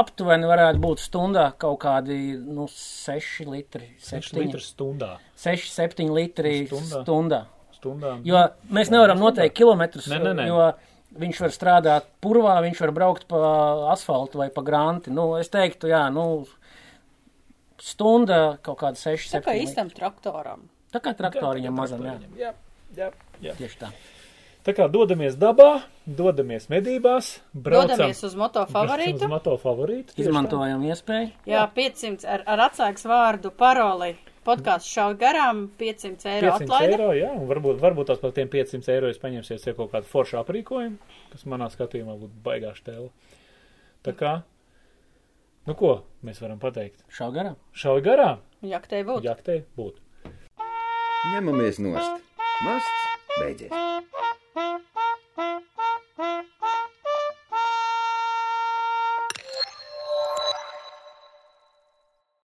[0.00, 5.12] aptuveni varētu būt stundā kaut kādi, nu, 6 litri, 6 7, litrs stundā.
[5.36, 7.02] 6, 7 litri Stundā.
[7.04, 7.40] stundā.
[7.76, 8.14] Stundā.
[8.24, 10.46] Jo mēs nevaram noteikt kilometrus, Nē, nē, nē.
[10.48, 10.72] jo
[11.20, 13.38] viņš var strādāt purvā, viņš var braukt pa
[13.92, 15.10] asfaltu vai pa granti.
[15.10, 16.44] Nu, es teiktu, jā, nu,
[17.80, 19.62] stunda kaut kāda 6, Tā kā 7.
[19.66, 20.66] īstam traktoram.
[20.92, 22.14] Tā kā traktoriņam mazam, jā.
[22.40, 22.52] Jā,
[22.96, 23.10] jā,
[23.42, 23.54] jā.
[23.58, 23.90] Tieši tā.
[24.66, 29.20] Tā kā dodamies dabā, dodamies medībās, braucam Dodamies uz moto favorītu.
[29.22, 30.10] Uz moto favorītu.
[30.10, 30.24] tieši tā.
[30.26, 31.28] Izmantojam iespēju.
[31.46, 34.16] Jā, 500 ar, ar atsāks vārdu paroli.
[34.46, 36.92] Podkāsts šauj garām, 500 eiro 500 atlaide.
[36.96, 40.06] eiro, jā, un varbūt, varbūt tās par tiem 500 eiro jūs paņemsiet sev kaut kādu
[40.10, 40.98] foršu aprīkojumu,
[41.32, 43.08] kas manā skatījumā būtu baigā štēla.
[44.06, 44.34] Tā kā,
[45.66, 45.92] nu ko,
[46.26, 47.02] mēs varam pateikt?
[47.10, 47.56] Šau garām.
[47.74, 49.26] Šauj garām, Jaktei būtu.
[49.26, 49.98] jaktei būtu.
[51.34, 52.22] Ņemamies nost.
[52.66, 53.70] Masts beidzies.